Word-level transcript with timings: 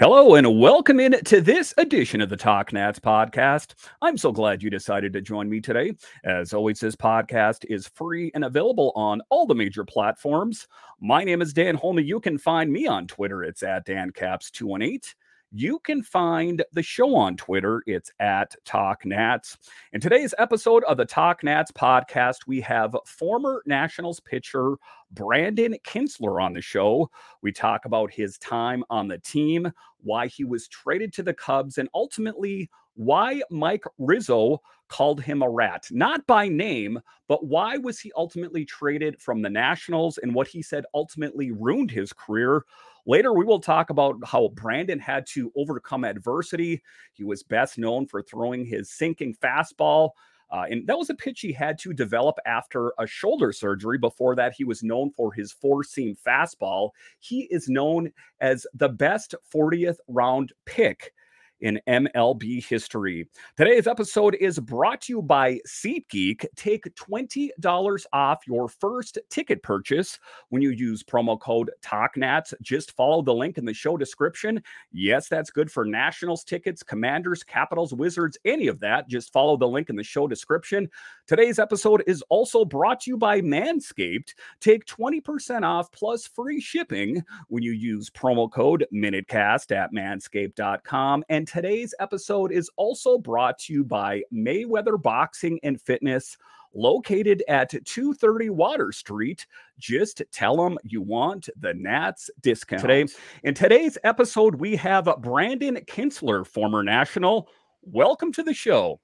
Hello 0.00 0.34
and 0.34 0.58
welcome 0.58 0.98
in 0.98 1.12
to 1.22 1.40
this 1.40 1.72
edition 1.78 2.20
of 2.20 2.28
the 2.28 2.36
Talk 2.36 2.72
Nats 2.72 2.98
podcast. 2.98 3.74
I'm 4.02 4.18
so 4.18 4.32
glad 4.32 4.60
you 4.60 4.68
decided 4.68 5.12
to 5.12 5.20
join 5.20 5.48
me 5.48 5.60
today. 5.60 5.92
As 6.24 6.52
always, 6.52 6.80
this 6.80 6.96
podcast 6.96 7.64
is 7.70 7.86
free 7.86 8.32
and 8.34 8.44
available 8.44 8.90
on 8.96 9.20
all 9.30 9.46
the 9.46 9.54
major 9.54 9.84
platforms. 9.84 10.66
My 11.00 11.22
name 11.22 11.40
is 11.40 11.52
Dan 11.52 11.76
Holme. 11.76 12.00
You 12.00 12.18
can 12.18 12.38
find 12.38 12.72
me 12.72 12.88
on 12.88 13.06
Twitter. 13.06 13.44
It's 13.44 13.62
at 13.62 13.86
DanCaps218 13.86 15.14
you 15.56 15.78
can 15.78 16.02
find 16.02 16.64
the 16.72 16.82
show 16.82 17.14
on 17.14 17.36
Twitter. 17.36 17.80
It's 17.86 18.10
at 18.18 18.56
Talk 18.64 19.06
Nats. 19.06 19.56
In 19.92 20.00
today's 20.00 20.34
episode 20.36 20.82
of 20.84 20.96
the 20.96 21.04
Talk 21.04 21.44
Nats 21.44 21.70
podcast, 21.70 22.48
we 22.48 22.60
have 22.62 22.96
former 23.06 23.62
Nationals 23.64 24.18
pitcher 24.18 24.74
Brandon 25.12 25.76
Kintzler 25.84 26.42
on 26.42 26.54
the 26.54 26.60
show. 26.60 27.08
We 27.40 27.52
talk 27.52 27.84
about 27.84 28.12
his 28.12 28.36
time 28.38 28.82
on 28.90 29.06
the 29.06 29.18
team, 29.18 29.70
why 30.02 30.26
he 30.26 30.42
was 30.42 30.66
traded 30.66 31.12
to 31.14 31.22
the 31.22 31.34
Cubs, 31.34 31.78
and 31.78 31.88
ultimately 31.94 32.68
why 32.94 33.40
Mike 33.48 33.84
Rizzo 33.98 34.60
called 34.88 35.22
him 35.22 35.42
a 35.42 35.48
rat, 35.48 35.86
not 35.92 36.26
by 36.26 36.48
name, 36.48 37.00
but 37.28 37.46
why 37.46 37.76
was 37.76 38.00
he 38.00 38.10
ultimately 38.16 38.64
traded 38.64 39.20
from 39.20 39.40
the 39.40 39.50
Nationals 39.50 40.18
and 40.18 40.34
what 40.34 40.48
he 40.48 40.62
said 40.62 40.84
ultimately 40.94 41.52
ruined 41.52 41.92
his 41.92 42.12
career. 42.12 42.64
Later, 43.06 43.32
we 43.32 43.44
will 43.44 43.60
talk 43.60 43.90
about 43.90 44.16
how 44.24 44.48
Brandon 44.54 44.98
had 44.98 45.26
to 45.28 45.52
overcome 45.56 46.04
adversity. 46.04 46.82
He 47.12 47.24
was 47.24 47.42
best 47.42 47.78
known 47.78 48.06
for 48.06 48.22
throwing 48.22 48.64
his 48.64 48.90
sinking 48.90 49.36
fastball. 49.42 50.10
Uh, 50.50 50.64
and 50.70 50.86
that 50.86 50.96
was 50.96 51.10
a 51.10 51.14
pitch 51.14 51.40
he 51.40 51.52
had 51.52 51.78
to 51.78 51.92
develop 51.92 52.36
after 52.46 52.92
a 52.98 53.06
shoulder 53.06 53.52
surgery. 53.52 53.98
Before 53.98 54.36
that, 54.36 54.54
he 54.56 54.64
was 54.64 54.82
known 54.82 55.10
for 55.16 55.32
his 55.32 55.52
four 55.52 55.82
seam 55.82 56.16
fastball. 56.26 56.90
He 57.18 57.48
is 57.50 57.68
known 57.68 58.12
as 58.40 58.66
the 58.72 58.88
best 58.88 59.34
40th 59.52 59.96
round 60.06 60.52
pick 60.64 61.12
in 61.60 61.80
MLB 61.88 62.64
history. 62.64 63.28
Today's 63.56 63.86
episode 63.86 64.36
is 64.40 64.58
brought 64.58 65.02
to 65.02 65.12
you 65.14 65.22
by 65.22 65.58
SeatGeek. 65.66 66.46
Take 66.56 66.84
$20 66.94 68.06
off 68.12 68.46
your 68.46 68.68
first 68.68 69.18
ticket 69.30 69.62
purchase 69.62 70.18
when 70.48 70.62
you 70.62 70.70
use 70.70 71.02
promo 71.02 71.38
code 71.38 71.70
TalkNats. 71.82 72.54
Just 72.62 72.92
follow 72.96 73.22
the 73.22 73.34
link 73.34 73.58
in 73.58 73.64
the 73.64 73.74
show 73.74 73.96
description. 73.96 74.62
Yes, 74.92 75.28
that's 75.28 75.50
good 75.50 75.70
for 75.70 75.84
Nationals 75.84 76.44
tickets, 76.44 76.82
Commanders, 76.82 77.42
Capitals, 77.42 77.94
Wizards, 77.94 78.38
any 78.44 78.66
of 78.66 78.80
that. 78.80 79.08
Just 79.08 79.32
follow 79.32 79.56
the 79.56 79.68
link 79.68 79.90
in 79.90 79.96
the 79.96 80.02
show 80.02 80.26
description. 80.26 80.88
Today's 81.26 81.58
episode 81.58 82.02
is 82.06 82.22
also 82.28 82.64
brought 82.64 83.00
to 83.00 83.10
you 83.10 83.16
by 83.16 83.40
Manscaped. 83.40 84.34
Take 84.60 84.84
20% 84.86 85.62
off 85.62 85.90
plus 85.92 86.26
free 86.26 86.60
shipping 86.60 87.22
when 87.48 87.62
you 87.62 87.72
use 87.72 88.10
promo 88.10 88.50
code 88.50 88.86
MinuteCast 88.92 89.74
at 89.74 89.92
manscaped.com. 89.92 91.24
And 91.28 91.43
today's 91.46 91.94
episode 92.00 92.52
is 92.52 92.70
also 92.76 93.18
brought 93.18 93.58
to 93.60 93.72
you 93.72 93.84
by 93.84 94.22
Mayweather 94.32 95.00
Boxing 95.00 95.58
and 95.62 95.80
Fitness 95.80 96.36
located 96.74 97.42
at 97.48 97.70
230 97.70 98.50
Water 98.50 98.92
Street. 98.92 99.46
Just 99.78 100.22
tell 100.32 100.56
them 100.56 100.78
you 100.84 101.00
want 101.00 101.48
the 101.58 101.74
Nats 101.74 102.30
discount. 102.42 102.82
Today, 102.82 103.06
in 103.42 103.54
today's 103.54 103.96
episode, 104.04 104.56
we 104.56 104.76
have 104.76 105.08
Brandon 105.20 105.76
Kintzler, 105.86 106.46
former 106.46 106.82
National. 106.82 107.48
Welcome 107.82 108.32
to 108.32 108.42
the 108.42 108.54
show. 108.54 109.00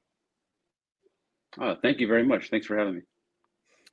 Oh, 1.58 1.76
thank 1.82 1.98
you 1.98 2.06
very 2.06 2.24
much. 2.24 2.50
Thanks 2.50 2.66
for 2.66 2.76
having 2.76 2.96
me. 2.96 3.00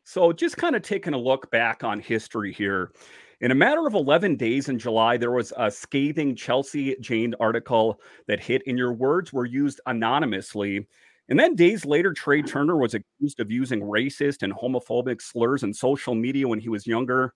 So, 0.04 0.32
just 0.32 0.58
kind 0.58 0.76
of 0.76 0.82
taking 0.82 1.14
a 1.14 1.18
look 1.18 1.52
back 1.52 1.84
on 1.84 2.00
history 2.00 2.54
here. 2.54 2.92
In 3.40 3.52
a 3.52 3.56
matter 3.56 3.86
of 3.86 3.94
11 3.94 4.36
days 4.36 4.68
in 4.68 4.80
July, 4.80 5.16
there 5.16 5.32
was 5.32 5.54
a 5.58 5.70
scathing 5.70 6.36
Chelsea 6.36 6.96
Janes 7.00 7.36
article 7.40 8.02
that 8.28 8.40
hit, 8.40 8.64
and 8.66 8.78
your 8.78 8.94
words 8.94 9.32
were 9.32 9.46
used 9.46 9.80
anonymously. 9.86 10.88
And 11.30 11.40
then 11.40 11.56
days 11.56 11.86
later, 11.86 12.14
Trea 12.14 12.42
Turner 12.42 12.78
was 12.78 12.96
accused 12.96 13.40
of 13.40 13.52
using 13.52 13.82
racist 13.82 14.42
and 14.42 14.54
homophobic 14.54 15.22
slurs 15.22 15.62
in 15.62 15.74
social 15.74 16.16
media 16.16 16.48
when 16.48 16.60
he 16.60 16.70
was 16.70 16.88
younger. 16.88 17.34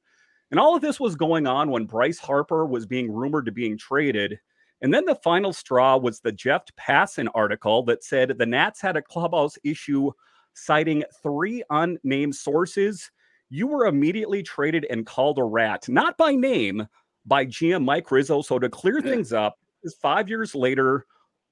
And 0.50 0.60
all 0.60 0.76
of 0.76 0.82
this 0.82 1.00
was 1.00 1.16
going 1.16 1.46
on 1.46 1.70
when 1.70 1.86
Bryce 1.86 2.18
Harper 2.20 2.66
was 2.66 2.88
being 2.88 3.12
rumored 3.12 3.46
to 3.46 3.52
being 3.52 3.78
traded. 3.78 4.40
And 4.82 4.92
then 4.92 5.06
the 5.06 5.20
final 5.24 5.54
straw 5.54 5.98
was 5.98 6.20
the 6.20 6.32
Jeff 6.32 6.64
Passan 6.80 7.28
article 7.36 7.84
that 7.84 8.04
said 8.04 8.38
the 8.38 8.46
Nats 8.46 8.82
had 8.82 8.98
a 8.98 9.04
clubhouse 9.04 9.58
issue 9.64 10.12
citing 10.56 11.04
three 11.22 11.64
unnamed 11.70 12.36
sources. 12.36 13.12
You 13.54 13.68
were 13.68 13.86
immediately 13.86 14.44
traded 14.44 14.88
and 14.90 15.06
called 15.06 15.38
a 15.38 15.44
rat, 15.44 15.90
not 15.90 16.16
by 16.16 16.36
name, 16.36 16.88
by 17.26 17.46
GM 17.46 17.84
Mike 17.84 18.10
Rizzo. 18.10 18.42
So 18.42 18.58
to 18.58 18.70
clear 18.70 19.02
things 19.02 19.34
up, 19.34 19.60
is 19.84 19.94
five 20.02 20.30
years 20.30 20.56
later. 20.56 21.06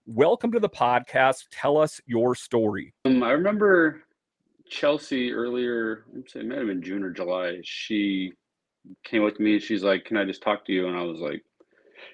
Welcome 0.06 0.50
to 0.54 0.62
the 0.62 0.70
podcast. 0.70 1.48
Tell 1.52 1.78
us 1.78 2.00
your 2.06 2.36
story. 2.36 2.94
Um, 3.04 3.22
I 3.22 3.32
remember 3.32 4.04
Chelsea 4.70 5.34
earlier, 5.34 6.06
I'm 6.16 6.24
saying 6.26 6.46
it 6.46 6.50
might 6.50 6.60
have 6.60 6.68
been 6.68 6.82
June 6.82 7.04
or 7.04 7.10
July. 7.10 7.60
She 7.66 8.32
came 9.04 9.24
with 9.24 9.42
me. 9.42 9.56
And 9.56 9.62
she's 9.62 9.84
like, 9.84 10.06
"Can 10.06 10.16
I 10.16 10.24
just 10.24 10.42
talk 10.42 10.64
to 10.68 10.72
you?" 10.72 10.88
And 10.88 10.96
I 10.96 11.04
was 11.04 11.20
like, 11.20 11.44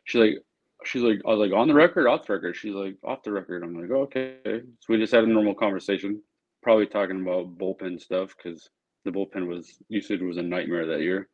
"She's 0.05 0.19
like, 0.19 0.43
she's 0.83 1.03
like, 1.03 1.21
I 1.27 1.29
was 1.29 1.47
like, 1.47 1.55
on 1.55 1.67
the 1.67 1.75
record, 1.75 2.07
off 2.07 2.25
the 2.25 2.33
record. 2.33 2.55
She's 2.55 2.73
like, 2.73 2.95
off 3.03 3.21
the 3.21 3.31
record. 3.31 3.61
I'm 3.61 3.79
like, 3.79 3.91
okay. 3.91 4.39
So 4.43 4.87
we 4.89 4.97
just 4.97 5.13
had 5.13 5.25
a 5.25 5.27
normal 5.27 5.53
conversation, 5.53 6.23
probably 6.63 6.87
talking 6.87 7.21
about 7.21 7.55
bullpen 7.59 8.01
stuff 8.01 8.35
because 8.35 8.67
the 9.05 9.11
bullpen 9.11 9.47
was 9.47 9.77
usage 9.89 10.21
was 10.21 10.37
a 10.37 10.43
nightmare 10.43 10.87
that 10.87 11.01
year. 11.01 11.29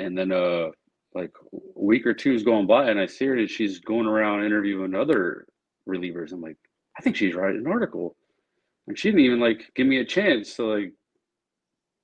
And 0.00 0.18
then 0.18 0.32
uh 0.32 0.68
like 1.14 1.32
a 1.54 1.58
week 1.82 2.06
or 2.06 2.14
two 2.14 2.34
is 2.34 2.44
going 2.44 2.66
by 2.68 2.90
and 2.90 3.00
I 3.00 3.06
see 3.06 3.26
her 3.26 3.36
and 3.36 3.50
she's 3.50 3.80
going 3.80 4.06
around 4.06 4.44
interviewing 4.44 4.94
other 4.94 5.46
relievers. 5.88 6.32
I'm 6.32 6.42
like, 6.42 6.58
I 6.98 7.02
think 7.02 7.16
she's 7.16 7.34
writing 7.34 7.62
an 7.66 7.72
article. 7.72 8.16
And 8.88 8.98
she 8.98 9.10
didn't 9.10 9.24
even 9.26 9.40
like 9.40 9.72
give 9.76 9.86
me 9.86 9.98
a 9.98 10.06
chance 10.06 10.56
to 10.56 10.64
like 10.64 10.92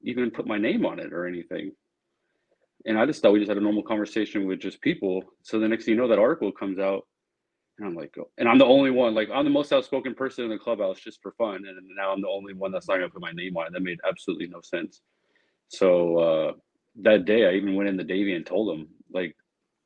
even 0.03 0.31
put 0.31 0.47
my 0.47 0.59
name 0.59 0.87
on 0.87 1.01
it 1.01 1.13
or 1.13 1.27
anything 1.27 1.73
and 2.87 2.99
I 2.99 3.07
just 3.07 3.23
thought 3.23 3.35
we 3.35 3.41
just 3.41 3.51
had 3.51 3.59
a 3.59 3.63
normal 3.63 3.85
conversation 3.85 4.47
with 4.49 4.61
just 4.61 4.83
people. 4.83 5.23
So 5.45 5.61
the 5.61 5.69
next 5.69 5.87
thing 5.87 5.95
you 5.97 6.01
know, 6.03 6.09
that 6.09 6.19
article 6.21 6.53
comes 6.53 6.81
out, 6.81 7.07
and 7.79 7.89
I'm 7.89 7.95
like, 7.95 8.15
and 8.39 8.49
I'm 8.49 8.59
the 8.59 8.67
only 8.67 8.91
one. 8.91 9.15
Like 9.15 9.29
I'm 9.33 9.45
the 9.45 9.51
most 9.51 9.73
outspoken 9.73 10.15
person 10.15 10.45
in 10.45 10.51
the 10.51 10.59
clubhouse 10.59 11.01
just 11.01 11.23
for 11.23 11.33
fun, 11.33 11.57
and 11.57 11.79
now 11.97 12.13
I'm 12.13 12.21
the 12.21 12.29
only 12.29 12.55
one 12.55 12.71
that's 12.73 12.89
not 12.89 12.97
gonna 12.97 13.09
put 13.09 13.23
my 13.23 13.33
name 13.33 13.57
on 13.57 13.67
it. 13.67 13.73
That 13.73 13.83
made 13.83 13.99
absolutely 14.09 14.47
no 14.47 14.61
sense. 14.61 15.01
So 15.69 16.19
uh, 16.19 16.53
that 17.03 17.25
day, 17.25 17.47
I 17.47 17.55
even 17.55 17.75
went 17.75 17.89
in 17.89 17.97
the 17.97 18.05
Davey 18.05 18.35
and 18.35 18.45
told 18.45 18.79
him, 18.79 18.89
like, 19.13 19.35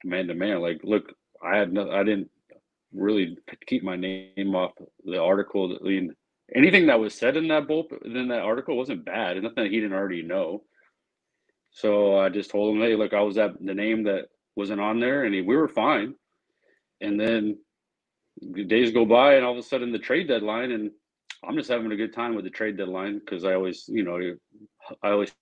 man 0.04 0.26
to 0.26 0.34
man, 0.34 0.60
like, 0.60 0.80
look, 0.82 1.12
I 1.42 1.56
had 1.56 1.72
no, 1.72 1.90
I 1.90 2.02
didn't 2.02 2.28
really 2.92 3.38
keep 3.66 3.82
my 3.84 3.96
name 3.96 4.54
off 4.56 4.72
the 5.04 5.20
article. 5.22 5.78
I 5.80 5.86
mean, 5.86 6.14
anything 6.54 6.86
that 6.86 7.00
was 7.00 7.14
said 7.14 7.36
in 7.36 7.48
that 7.48 7.68
bull 7.68 7.86
in 8.04 8.28
that 8.28 8.40
article 8.40 8.76
wasn't 8.76 9.04
bad. 9.04 9.36
Nothing 9.36 9.64
that 9.64 9.70
he 9.70 9.80
didn't 9.80 9.96
already 9.96 10.22
know. 10.22 10.64
So 11.70 12.18
I 12.18 12.30
just 12.30 12.50
told 12.50 12.74
him, 12.74 12.82
hey, 12.82 12.96
look, 12.96 13.12
I 13.12 13.20
was 13.20 13.38
at 13.38 13.52
the 13.64 13.74
name 13.74 14.04
that 14.04 14.26
wasn't 14.56 14.80
on 14.80 14.98
there, 14.98 15.24
and 15.24 15.34
he, 15.34 15.42
we 15.42 15.56
were 15.56 15.68
fine. 15.68 16.14
And 17.00 17.20
then 17.20 17.58
the 17.58 17.65
days 18.66 18.92
go 18.92 19.04
by, 19.04 19.34
and 19.34 19.44
all 19.44 19.52
of 19.52 19.58
a 19.58 19.62
sudden 19.62 19.92
the 19.92 19.98
trade 19.98 20.28
deadline, 20.28 20.72
and 20.72 20.90
I'm 21.44 21.56
just 21.56 21.70
having 21.70 21.90
a 21.92 21.96
good 21.96 22.14
time 22.14 22.34
with 22.34 22.44
the 22.44 22.50
trade 22.50 22.76
deadline 22.76 23.18
because 23.18 23.44
I 23.44 23.54
always, 23.54 23.84
you 23.88 24.04
know, 24.04 24.18
I 25.02 25.10
always 25.10 25.32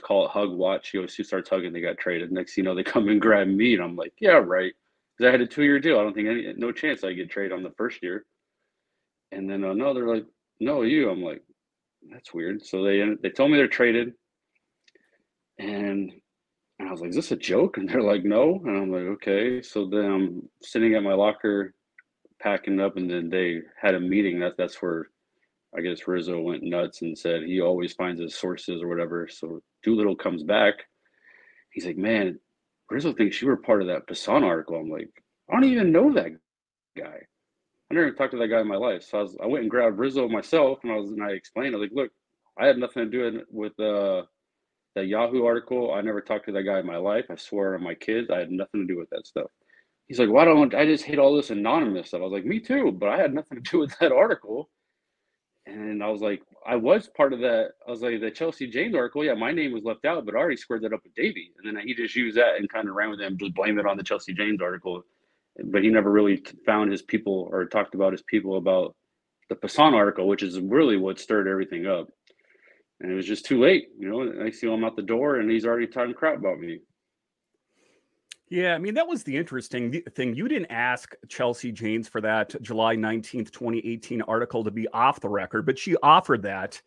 call 0.00 0.24
it 0.24 0.30
hug 0.30 0.50
watch. 0.52 0.92
You 0.92 1.00
always 1.00 1.14
who 1.14 1.24
starts 1.24 1.50
hugging, 1.50 1.72
they 1.72 1.80
got 1.80 1.98
traded. 1.98 2.32
Next, 2.32 2.56
you 2.56 2.62
know, 2.62 2.74
they 2.74 2.82
come 2.82 3.08
and 3.08 3.20
grab 3.20 3.48
me, 3.48 3.74
and 3.74 3.82
I'm 3.82 3.96
like, 3.96 4.12
yeah, 4.20 4.32
right. 4.32 4.72
Because 5.16 5.28
I 5.28 5.32
had 5.32 5.40
a 5.40 5.46
two 5.46 5.64
year 5.64 5.78
deal. 5.78 5.98
I 5.98 6.02
don't 6.02 6.14
think 6.14 6.28
any, 6.28 6.52
no 6.56 6.72
chance 6.72 7.04
I 7.04 7.12
get 7.12 7.30
traded 7.30 7.52
on 7.52 7.62
the 7.62 7.72
first 7.76 8.02
year. 8.02 8.24
And 9.32 9.48
then 9.48 9.64
uh, 9.64 9.74
no, 9.74 9.94
they're 9.94 10.08
like, 10.08 10.26
no, 10.60 10.82
you. 10.82 11.10
I'm 11.10 11.22
like, 11.22 11.42
that's 12.10 12.32
weird. 12.32 12.64
So 12.64 12.82
they 12.82 13.02
they 13.22 13.30
told 13.30 13.50
me 13.50 13.56
they're 13.56 13.68
traded. 13.68 14.12
And 15.58 16.12
and 16.78 16.88
I 16.88 16.92
was 16.92 17.00
like, 17.02 17.10
is 17.10 17.16
this 17.16 17.32
a 17.32 17.36
joke? 17.36 17.76
And 17.76 17.88
they're 17.88 18.02
like, 18.02 18.24
no. 18.24 18.60
And 18.64 18.76
I'm 18.76 18.90
like, 18.90 19.02
okay. 19.16 19.60
So 19.60 19.86
then 19.86 20.04
I'm 20.04 20.48
sitting 20.62 20.94
at 20.94 21.02
my 21.02 21.12
locker 21.12 21.74
packing 22.40 22.80
up, 22.80 22.96
and 22.96 23.10
then 23.10 23.28
they 23.28 23.60
had 23.80 23.94
a 23.94 24.00
meeting. 24.00 24.40
That 24.40 24.56
that's 24.56 24.80
where 24.82 25.08
I 25.76 25.80
guess 25.80 26.08
Rizzo 26.08 26.40
went 26.40 26.62
nuts 26.62 27.02
and 27.02 27.16
said 27.16 27.42
he 27.42 27.60
always 27.60 27.92
finds 27.92 28.20
his 28.20 28.34
sources 28.34 28.82
or 28.82 28.88
whatever. 28.88 29.28
So 29.30 29.62
Doolittle 29.82 30.16
comes 30.16 30.42
back. 30.42 30.74
He's 31.72 31.86
like, 31.86 31.96
man, 31.96 32.38
Rizzo 32.90 33.12
thinks 33.12 33.40
you 33.40 33.48
were 33.48 33.56
part 33.56 33.82
of 33.82 33.88
that 33.88 34.06
Passan 34.08 34.42
article. 34.42 34.76
I'm 34.76 34.90
like, 34.90 35.10
I 35.48 35.54
don't 35.54 35.64
even 35.64 35.92
know 35.92 36.12
that 36.14 36.32
guy. 36.96 37.20
I 37.90 37.94
never 37.94 38.10
talked 38.12 38.32
to 38.32 38.38
that 38.38 38.48
guy 38.48 38.60
in 38.60 38.68
my 38.68 38.76
life. 38.76 39.04
So 39.04 39.18
I, 39.18 39.22
was, 39.22 39.36
I 39.42 39.46
went 39.46 39.62
and 39.62 39.70
grabbed 39.70 39.98
Rizzo 39.98 40.28
myself, 40.28 40.78
and 40.82 40.92
I 40.92 40.96
was 40.96 41.10
and 41.10 41.22
I 41.22 41.30
explained. 41.30 41.74
I 41.74 41.78
was 41.78 41.88
like, 41.90 41.96
look, 41.96 42.12
I 42.58 42.66
had 42.66 42.78
nothing 42.78 43.10
to 43.10 43.30
do 43.30 43.42
with 43.50 43.78
uh, 43.80 44.22
that 44.94 45.06
Yahoo 45.06 45.44
article. 45.44 45.92
I 45.94 46.00
never 46.00 46.20
talked 46.20 46.46
to 46.46 46.52
that 46.52 46.62
guy 46.62 46.80
in 46.80 46.86
my 46.86 46.96
life. 46.96 47.26
I 47.30 47.36
swear 47.36 47.74
on 47.74 47.82
my 47.82 47.94
kids, 47.94 48.30
I 48.30 48.38
had 48.38 48.50
nothing 48.50 48.80
to 48.82 48.92
do 48.92 48.98
with 48.98 49.10
that 49.10 49.26
stuff. 49.26 49.50
He's 50.10 50.18
like, 50.18 50.28
why 50.28 50.44
don't 50.44 50.74
I 50.74 50.86
just 50.86 51.04
hate 51.04 51.20
all 51.20 51.36
this 51.36 51.50
anonymous 51.50 52.08
stuff? 52.08 52.18
I 52.18 52.24
was 52.24 52.32
like, 52.32 52.44
me 52.44 52.58
too, 52.58 52.90
but 52.90 53.08
I 53.08 53.16
had 53.16 53.32
nothing 53.32 53.62
to 53.62 53.70
do 53.70 53.78
with 53.78 53.96
that 54.00 54.10
article. 54.10 54.68
And 55.66 56.02
I 56.02 56.08
was 56.08 56.20
like, 56.20 56.42
I 56.66 56.74
was 56.74 57.08
part 57.16 57.32
of 57.32 57.38
that. 57.42 57.74
I 57.86 57.92
was 57.92 58.02
like, 58.02 58.20
the 58.20 58.28
Chelsea 58.28 58.66
Janes 58.66 58.96
article. 58.96 59.24
Yeah, 59.24 59.34
my 59.34 59.52
name 59.52 59.70
was 59.72 59.84
left 59.84 60.04
out, 60.04 60.26
but 60.26 60.34
I 60.34 60.38
already 60.38 60.56
squared 60.56 60.82
that 60.82 60.92
up 60.92 61.04
with 61.04 61.14
Davey. 61.14 61.52
And 61.62 61.76
then 61.76 61.86
he 61.86 61.94
just 61.94 62.16
used 62.16 62.36
that 62.36 62.56
and 62.56 62.68
kind 62.68 62.88
of 62.88 62.96
ran 62.96 63.10
with 63.10 63.20
it 63.20 63.26
and 63.26 63.38
just 63.38 63.54
blamed 63.54 63.78
it 63.78 63.86
on 63.86 63.96
the 63.96 64.02
Chelsea 64.02 64.34
Janes 64.34 64.60
article. 64.60 65.00
But 65.66 65.84
he 65.84 65.90
never 65.90 66.10
really 66.10 66.42
found 66.66 66.90
his 66.90 67.02
people 67.02 67.48
or 67.52 67.66
talked 67.66 67.94
about 67.94 68.10
his 68.10 68.22
people 68.22 68.56
about 68.56 68.96
the 69.48 69.54
Passan 69.54 69.92
article, 69.92 70.26
which 70.26 70.42
is 70.42 70.58
really 70.58 70.96
what 70.96 71.20
stirred 71.20 71.46
everything 71.46 71.86
up. 71.86 72.08
And 72.98 73.12
it 73.12 73.14
was 73.14 73.26
just 73.26 73.46
too 73.46 73.60
late. 73.60 73.90
You 73.96 74.08
know, 74.08 74.44
I 74.44 74.50
see 74.50 74.66
him 74.66 74.82
out 74.82 74.96
the 74.96 75.02
door 75.02 75.36
and 75.36 75.48
he's 75.48 75.66
already 75.66 75.86
talking 75.86 76.14
crap 76.14 76.36
about 76.36 76.58
me. 76.58 76.80
Yeah, 78.50 78.74
I 78.74 78.78
mean, 78.78 78.94
that 78.94 79.06
was 79.06 79.22
the 79.22 79.36
interesting 79.36 80.02
thing. 80.16 80.34
You 80.34 80.48
didn't 80.48 80.72
ask 80.72 81.14
Chelsea 81.28 81.70
Janes 81.70 82.08
for 82.08 82.20
that 82.20 82.60
July 82.60 82.96
19th, 82.96 83.52
2018 83.52 84.22
article 84.22 84.64
to 84.64 84.72
be 84.72 84.88
off 84.88 85.20
the 85.20 85.28
record, 85.28 85.64
but 85.64 85.78
she 85.78 85.96
offered 86.02 86.42
that. 86.42 86.82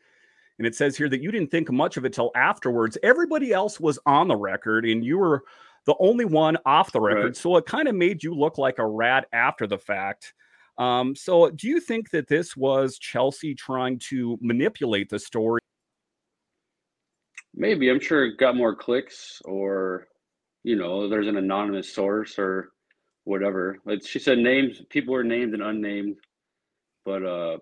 And 0.58 0.68
it 0.68 0.76
says 0.76 0.98
here 0.98 1.08
that 1.08 1.22
you 1.22 1.32
didn't 1.32 1.52
think 1.52 1.72
much 1.72 1.96
of 1.96 2.04
it 2.04 2.12
till 2.12 2.32
afterwards. 2.36 2.98
Everybody 3.02 3.54
else 3.54 3.80
was 3.80 3.98
on 4.06 4.28
the 4.28 4.36
record, 4.36 4.86
and 4.86 5.06
you 5.06 5.18
were 5.18 5.44
the 5.86 5.96
only 6.00 6.26
one 6.26 6.58
off 6.66 6.92
the 6.92 7.00
record. 7.00 7.24
Right. 7.24 7.36
So 7.36 7.56
it 7.56 7.66
kind 7.66 7.88
of 7.88 7.96
made 7.96 8.24
you 8.24 8.36
look 8.36 8.58
like 8.58 8.78
a 8.78 8.86
rat 8.86 9.28
after 9.32 9.66
the 9.66 9.78
fact. 9.78 10.34
Um, 10.78 11.16
so 11.16 11.50
do 11.50 11.70
you 11.70 11.80
think 11.80 12.10
that 12.10 12.28
this 12.28 12.58
was 12.58 12.98
Chelsea 12.98 13.56
trying 13.56 14.00
to 14.10 14.38
manipulate 14.42 15.10
the 15.10 15.20
story? 15.20 15.62
Maybe. 17.56 17.90
I'm 17.90 18.02
sure 18.02 18.26
it 18.26 18.38
got 18.38 18.58
more 18.58 18.76
clicks 18.76 19.42
or 19.46 20.08
you 20.64 20.76
know, 20.76 21.10
there's 21.10 21.28
an 21.28 21.38
anonymous 21.38 21.94
source 21.94 22.40
or 22.40 22.72
whatever. 23.26 23.80
Like 23.86 24.06
she 24.06 24.20
said, 24.20 24.38
names 24.38 24.82
people 24.90 25.14
were 25.14 25.24
named 25.24 25.54
and 25.54 25.64
unnamed, 25.64 26.18
but 27.06 27.24
uh, 27.24 27.58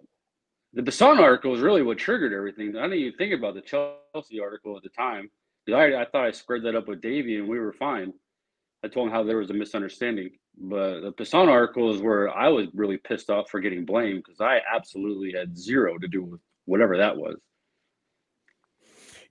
the 0.74 0.84
Passan 0.84 1.20
article 1.20 1.52
was 1.52 1.62
really 1.62 1.84
what 1.84 1.98
triggered 1.98 2.34
everything. 2.34 2.76
I 2.78 2.84
didn't 2.84 3.00
even 3.00 3.18
think 3.18 3.34
about 3.34 3.56
the 3.56 3.62
Chelsea 3.62 4.40
article 4.40 4.78
at 4.78 4.84
the 4.84 4.90
time. 4.90 5.30
I, 5.70 6.02
I 6.02 6.06
thought 6.06 6.26
I 6.26 6.32
squared 6.32 6.64
that 6.66 6.76
up 6.76 6.88
with 6.88 7.02
Davey 7.02 7.38
and 7.38 7.48
we 7.48 7.60
were 7.60 7.74
fine. 7.74 8.14
I 8.84 8.88
told 8.88 9.08
him 9.08 9.14
how 9.14 9.24
there 9.24 9.38
was 9.38 9.50
a 9.52 9.54
misunderstanding. 9.54 10.32
But 10.58 11.02
the 11.02 11.14
Passan 11.14 11.48
article 11.48 11.94
is 11.94 12.02
where 12.02 12.30
I 12.30 12.50
was 12.50 12.68
really 12.74 12.98
pissed 12.98 13.30
off 13.30 13.50
for 13.50 13.60
getting 13.60 13.86
blamed 13.86 14.24
because 14.26 14.42
I 14.42 14.60
absolutely 14.74 15.34
had 15.38 15.58
zero 15.58 15.98
to 15.98 16.08
do 16.08 16.24
with 16.24 16.42
whatever 16.66 16.98
that 16.98 17.16
was. 17.16 17.36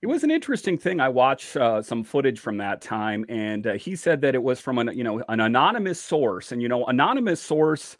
It 0.01 0.07
was 0.07 0.23
an 0.23 0.31
interesting 0.31 0.77
thing. 0.79 0.99
I 0.99 1.09
watched 1.09 1.55
uh, 1.55 1.81
some 1.81 2.03
footage 2.03 2.39
from 2.39 2.57
that 2.57 2.81
time, 2.81 3.23
and 3.29 3.67
uh, 3.67 3.73
he 3.73 3.95
said 3.95 4.21
that 4.21 4.33
it 4.33 4.41
was 4.41 4.59
from 4.59 4.79
an 4.79 4.89
you 4.97 5.03
know 5.03 5.23
an 5.29 5.39
anonymous 5.39 6.01
source, 6.01 6.51
and 6.51 6.61
you 6.61 6.67
know 6.67 6.85
anonymous 6.85 7.39
source. 7.39 7.97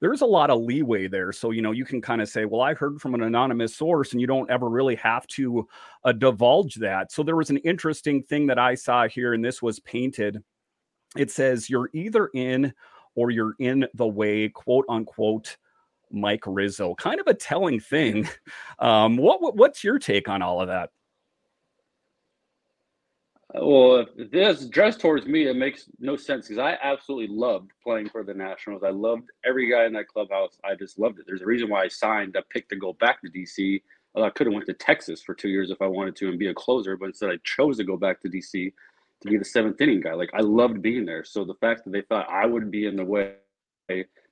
There's 0.00 0.20
a 0.22 0.26
lot 0.26 0.50
of 0.50 0.60
leeway 0.60 1.06
there, 1.06 1.30
so 1.30 1.52
you 1.52 1.62
know 1.62 1.70
you 1.70 1.84
can 1.84 2.02
kind 2.02 2.20
of 2.20 2.28
say, 2.28 2.44
"Well, 2.44 2.60
I 2.60 2.74
heard 2.74 3.00
from 3.00 3.14
an 3.14 3.22
anonymous 3.22 3.76
source," 3.76 4.10
and 4.12 4.20
you 4.20 4.26
don't 4.26 4.50
ever 4.50 4.68
really 4.68 4.96
have 4.96 5.28
to 5.28 5.68
uh, 6.04 6.10
divulge 6.10 6.74
that. 6.76 7.12
So 7.12 7.22
there 7.22 7.36
was 7.36 7.50
an 7.50 7.58
interesting 7.58 8.24
thing 8.24 8.48
that 8.48 8.58
I 8.58 8.74
saw 8.74 9.06
here, 9.06 9.32
and 9.32 9.44
this 9.44 9.62
was 9.62 9.78
painted. 9.78 10.42
It 11.16 11.30
says, 11.30 11.70
"You're 11.70 11.90
either 11.94 12.30
in 12.34 12.74
or 13.14 13.30
you're 13.30 13.54
in 13.60 13.86
the 13.94 14.08
way," 14.08 14.48
quote 14.48 14.86
unquote. 14.88 15.56
Mike 16.10 16.44
Rizzo, 16.46 16.94
kind 16.94 17.18
of 17.20 17.26
a 17.26 17.34
telling 17.34 17.80
thing. 17.80 18.28
Um, 18.78 19.16
what 19.16 19.56
what's 19.56 19.84
your 19.84 19.98
take 19.98 20.28
on 20.28 20.42
all 20.42 20.60
of 20.60 20.68
that? 20.68 20.90
Well, 23.56 24.06
if 24.16 24.30
this 24.32 24.66
dress 24.66 24.96
towards 24.96 25.26
me, 25.26 25.46
it 25.46 25.54
makes 25.54 25.88
no 26.00 26.16
sense 26.16 26.48
because 26.48 26.58
I 26.58 26.76
absolutely 26.82 27.34
loved 27.34 27.70
playing 27.84 28.08
for 28.08 28.24
the 28.24 28.34
Nationals. 28.34 28.82
I 28.82 28.90
loved 28.90 29.30
every 29.46 29.70
guy 29.70 29.84
in 29.84 29.92
that 29.92 30.08
clubhouse. 30.08 30.58
I 30.64 30.74
just 30.74 30.98
loved 30.98 31.20
it. 31.20 31.24
There's 31.26 31.42
a 31.42 31.46
reason 31.46 31.68
why 31.68 31.84
I 31.84 31.88
signed 31.88 32.34
a 32.34 32.42
pick 32.42 32.68
to 32.70 32.76
go 32.76 32.94
back 32.94 33.22
to 33.22 33.30
DC. 33.30 33.80
I 34.16 34.30
could 34.30 34.48
have 34.48 34.54
went 34.54 34.66
to 34.66 34.74
Texas 34.74 35.22
for 35.22 35.34
two 35.34 35.48
years 35.48 35.70
if 35.70 35.80
I 35.80 35.86
wanted 35.86 36.16
to 36.16 36.28
and 36.28 36.38
be 36.38 36.48
a 36.48 36.54
closer, 36.54 36.96
but 36.96 37.06
instead 37.06 37.30
I 37.30 37.38
chose 37.44 37.76
to 37.78 37.84
go 37.84 37.96
back 37.96 38.20
to 38.22 38.28
DC 38.28 38.72
to 39.20 39.28
be 39.28 39.36
the 39.36 39.44
seventh 39.44 39.80
inning 39.80 40.00
guy. 40.00 40.14
Like 40.14 40.30
I 40.34 40.40
loved 40.40 40.82
being 40.82 41.04
there. 41.04 41.24
So 41.24 41.44
the 41.44 41.54
fact 41.54 41.84
that 41.84 41.90
they 41.90 42.02
thought 42.02 42.28
I 42.28 42.46
would 42.46 42.70
be 42.70 42.86
in 42.86 42.96
the 42.96 43.04
way 43.04 43.34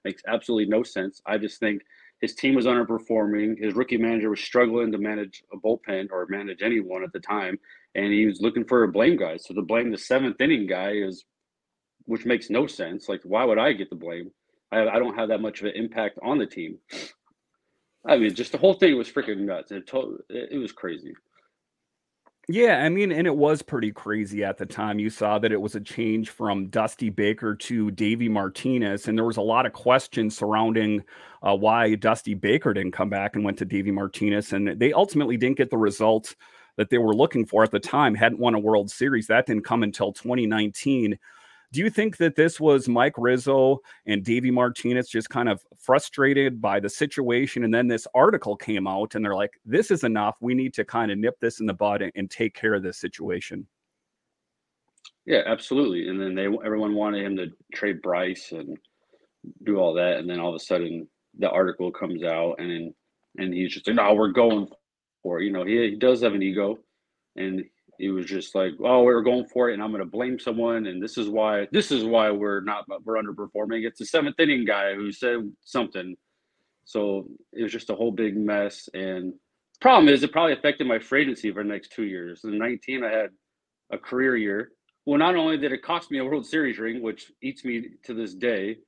makes 0.04 0.22
absolutely 0.26 0.66
no 0.66 0.82
sense. 0.82 1.20
I 1.26 1.38
just 1.38 1.60
think 1.60 1.82
his 2.22 2.34
team 2.36 2.54
was 2.54 2.66
underperforming. 2.66 3.62
His 3.62 3.74
rookie 3.74 3.96
manager 3.98 4.30
was 4.30 4.40
struggling 4.40 4.92
to 4.92 4.98
manage 4.98 5.42
a 5.52 5.56
bullpen 5.58 6.08
or 6.12 6.26
manage 6.30 6.62
anyone 6.62 7.02
at 7.02 7.12
the 7.12 7.20
time, 7.20 7.58
and 7.96 8.12
he 8.12 8.26
was 8.26 8.40
looking 8.40 8.64
for 8.64 8.84
a 8.84 8.88
blame 8.88 9.16
guy. 9.16 9.36
So 9.36 9.52
to 9.54 9.62
blame 9.62 9.90
the 9.90 9.98
seventh 9.98 10.40
inning 10.40 10.68
guy 10.68 10.92
is, 10.92 11.24
which 12.04 12.24
makes 12.24 12.48
no 12.48 12.66
sense. 12.68 13.08
Like, 13.08 13.20
why 13.24 13.44
would 13.44 13.58
I 13.58 13.72
get 13.72 13.90
the 13.90 13.96
blame? 13.96 14.30
I, 14.70 14.86
I 14.86 14.98
don't 15.00 15.18
have 15.18 15.28
that 15.30 15.42
much 15.42 15.60
of 15.60 15.66
an 15.66 15.72
impact 15.74 16.18
on 16.22 16.38
the 16.38 16.46
team. 16.46 16.78
I 18.06 18.16
mean, 18.18 18.34
just 18.34 18.52
the 18.52 18.58
whole 18.58 18.74
thing 18.74 18.96
was 18.96 19.10
freaking 19.10 19.40
nuts. 19.40 19.72
It, 19.72 19.88
to, 19.88 20.18
it 20.30 20.58
was 20.58 20.72
crazy. 20.72 21.12
Yeah, 22.48 22.78
I 22.84 22.88
mean, 22.88 23.12
and 23.12 23.26
it 23.26 23.36
was 23.36 23.62
pretty 23.62 23.92
crazy 23.92 24.42
at 24.42 24.58
the 24.58 24.66
time. 24.66 24.98
You 24.98 25.10
saw 25.10 25.38
that 25.38 25.52
it 25.52 25.60
was 25.60 25.76
a 25.76 25.80
change 25.80 26.30
from 26.30 26.66
Dusty 26.68 27.08
Baker 27.08 27.54
to 27.54 27.90
Davey 27.92 28.28
Martinez, 28.28 29.06
and 29.06 29.16
there 29.16 29.24
was 29.24 29.36
a 29.36 29.42
lot 29.42 29.64
of 29.64 29.72
questions 29.72 30.36
surrounding 30.36 31.04
uh, 31.42 31.56
why 31.56 31.94
Dusty 31.94 32.34
Baker 32.34 32.74
didn't 32.74 32.92
come 32.92 33.08
back 33.08 33.36
and 33.36 33.44
went 33.44 33.58
to 33.58 33.64
Davey 33.64 33.92
Martinez, 33.92 34.52
and 34.52 34.68
they 34.80 34.92
ultimately 34.92 35.36
didn't 35.36 35.56
get 35.56 35.70
the 35.70 35.78
results 35.78 36.34
that 36.76 36.90
they 36.90 36.98
were 36.98 37.14
looking 37.14 37.46
for 37.46 37.62
at 37.62 37.70
the 37.70 37.78
time. 37.78 38.14
Hadn't 38.14 38.40
won 38.40 38.54
a 38.54 38.58
World 38.58 38.90
Series. 38.90 39.28
That 39.28 39.46
didn't 39.46 39.64
come 39.64 39.84
until 39.84 40.12
2019. 40.12 41.18
Do 41.72 41.80
you 41.80 41.88
think 41.88 42.18
that 42.18 42.36
this 42.36 42.60
was 42.60 42.86
Mike 42.86 43.14
Rizzo 43.16 43.80
and 44.06 44.22
Davey 44.22 44.50
Martinez 44.50 45.08
just 45.08 45.30
kind 45.30 45.48
of 45.48 45.64
frustrated 45.78 46.60
by 46.60 46.78
the 46.78 46.88
situation? 46.88 47.64
And 47.64 47.72
then 47.72 47.88
this 47.88 48.06
article 48.14 48.56
came 48.56 48.86
out 48.86 49.14
and 49.14 49.24
they're 49.24 49.34
like, 49.34 49.58
this 49.64 49.90
is 49.90 50.04
enough. 50.04 50.36
We 50.40 50.54
need 50.54 50.74
to 50.74 50.84
kind 50.84 51.10
of 51.10 51.16
nip 51.16 51.40
this 51.40 51.60
in 51.60 51.66
the 51.66 51.72
bud 51.72 52.02
and, 52.02 52.12
and 52.14 52.30
take 52.30 52.54
care 52.54 52.74
of 52.74 52.82
this 52.82 52.98
situation. 52.98 53.66
Yeah, 55.24 55.42
absolutely. 55.46 56.08
And 56.08 56.20
then 56.20 56.34
they 56.34 56.44
everyone 56.44 56.94
wanted 56.94 57.24
him 57.24 57.36
to 57.36 57.46
trade 57.72 58.02
Bryce 58.02 58.52
and 58.52 58.76
do 59.64 59.78
all 59.78 59.94
that. 59.94 60.18
And 60.18 60.28
then 60.28 60.40
all 60.40 60.50
of 60.50 60.56
a 60.56 60.64
sudden 60.64 61.08
the 61.38 61.48
article 61.48 61.90
comes 61.90 62.22
out 62.22 62.56
and 62.58 62.92
and 63.38 63.54
he's 63.54 63.72
just 63.72 63.86
like, 63.86 63.96
no, 63.96 64.12
we're 64.12 64.32
going 64.32 64.68
for 65.22 65.40
it. 65.40 65.44
You 65.44 65.52
know, 65.52 65.64
he, 65.64 65.90
he 65.90 65.96
does 65.96 66.22
have 66.22 66.34
an 66.34 66.42
ego 66.42 66.78
and 67.36 67.64
he 68.02 68.10
was 68.10 68.26
just 68.26 68.56
like, 68.56 68.72
"Oh, 68.84 69.04
we 69.04 69.14
are 69.14 69.22
going 69.22 69.46
for 69.46 69.70
it, 69.70 69.74
and 69.74 69.82
I'm 69.82 69.92
going 69.92 70.02
to 70.02 70.10
blame 70.10 70.36
someone, 70.36 70.86
and 70.86 71.00
this 71.00 71.16
is 71.16 71.28
why 71.28 71.68
this 71.70 71.92
is 71.92 72.02
why 72.02 72.32
we're 72.32 72.60
not 72.60 72.84
we're 73.04 73.22
underperforming." 73.22 73.86
It's 73.86 74.00
the 74.00 74.06
seventh 74.06 74.40
inning 74.40 74.64
guy 74.64 74.94
who 74.94 75.12
said 75.12 75.52
something, 75.64 76.16
so 76.84 77.28
it 77.52 77.62
was 77.62 77.70
just 77.70 77.90
a 77.90 77.94
whole 77.94 78.10
big 78.10 78.36
mess. 78.36 78.88
And 78.92 79.34
problem 79.80 80.12
is, 80.12 80.24
it 80.24 80.32
probably 80.32 80.52
affected 80.52 80.88
my 80.88 80.98
free 80.98 81.32
for 81.32 81.62
the 81.62 81.68
next 81.68 81.92
two 81.92 82.02
years. 82.02 82.40
In 82.42 82.58
19, 82.58 83.04
I 83.04 83.12
had 83.12 83.30
a 83.92 83.98
career 83.98 84.36
year. 84.36 84.72
Well, 85.06 85.20
not 85.20 85.36
only 85.36 85.56
did 85.56 85.70
it 85.70 85.82
cost 85.84 86.10
me 86.10 86.18
a 86.18 86.24
World 86.24 86.44
Series 86.44 86.80
ring, 86.80 87.02
which 87.02 87.30
eats 87.40 87.64
me 87.64 87.84
to 88.02 88.14
this 88.14 88.34
day, 88.34 88.78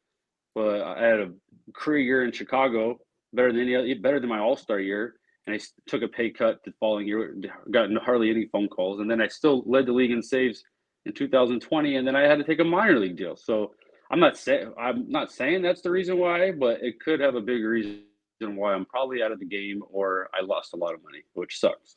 but 0.56 0.80
I 0.83 1.06
had 1.06 1.21
a 1.21 1.30
career 1.73 2.00
year 2.00 2.25
in 2.25 2.33
Chicago, 2.33 2.99
better 3.33 3.52
than 3.52 3.68
any 3.68 3.94
better 3.94 4.18
than 4.18 4.28
my 4.28 4.40
All 4.40 4.56
Star 4.56 4.80
year 4.80 5.14
and 5.46 5.54
I 5.54 5.60
took 5.86 6.02
a 6.02 6.08
pay 6.08 6.30
cut 6.30 6.60
the 6.64 6.72
following 6.80 7.06
year, 7.06 7.36
got 7.70 7.90
hardly 8.02 8.30
any 8.30 8.46
phone 8.46 8.68
calls, 8.68 9.00
and 9.00 9.10
then 9.10 9.20
I 9.20 9.28
still 9.28 9.62
led 9.66 9.86
the 9.86 9.92
league 9.92 10.10
in 10.10 10.22
saves 10.22 10.64
in 11.04 11.12
2020, 11.12 11.96
and 11.96 12.06
then 12.06 12.16
I 12.16 12.22
had 12.22 12.38
to 12.38 12.44
take 12.44 12.60
a 12.60 12.64
minor 12.64 12.98
league 12.98 13.16
deal. 13.16 13.36
So 13.36 13.74
I'm 14.10 14.20
not 14.20 14.36
saying 14.36 14.72
I'm 14.78 15.10
not 15.10 15.32
saying 15.32 15.62
that's 15.62 15.82
the 15.82 15.90
reason 15.90 16.18
why, 16.18 16.52
but 16.52 16.82
it 16.82 17.00
could 17.00 17.20
have 17.20 17.34
a 17.34 17.40
big 17.40 17.62
reason 17.62 18.04
why 18.40 18.74
I'm 18.74 18.86
probably 18.86 19.22
out 19.22 19.32
of 19.32 19.38
the 19.38 19.46
game 19.46 19.82
or 19.90 20.28
I 20.34 20.44
lost 20.44 20.74
a 20.74 20.76
lot 20.76 20.94
of 20.94 21.02
money, 21.02 21.22
which 21.34 21.58
sucks. 21.58 21.96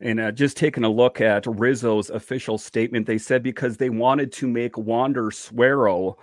And 0.00 0.18
uh, 0.18 0.32
just 0.32 0.56
taking 0.56 0.84
a 0.84 0.88
look 0.88 1.20
at 1.20 1.46
Rizzo's 1.46 2.08
official 2.10 2.56
statement, 2.56 3.06
they 3.06 3.18
said 3.18 3.42
because 3.42 3.76
they 3.76 3.90
wanted 3.90 4.32
to 4.32 4.48
make 4.48 4.78
Wander 4.78 5.30
Suero 5.30 6.16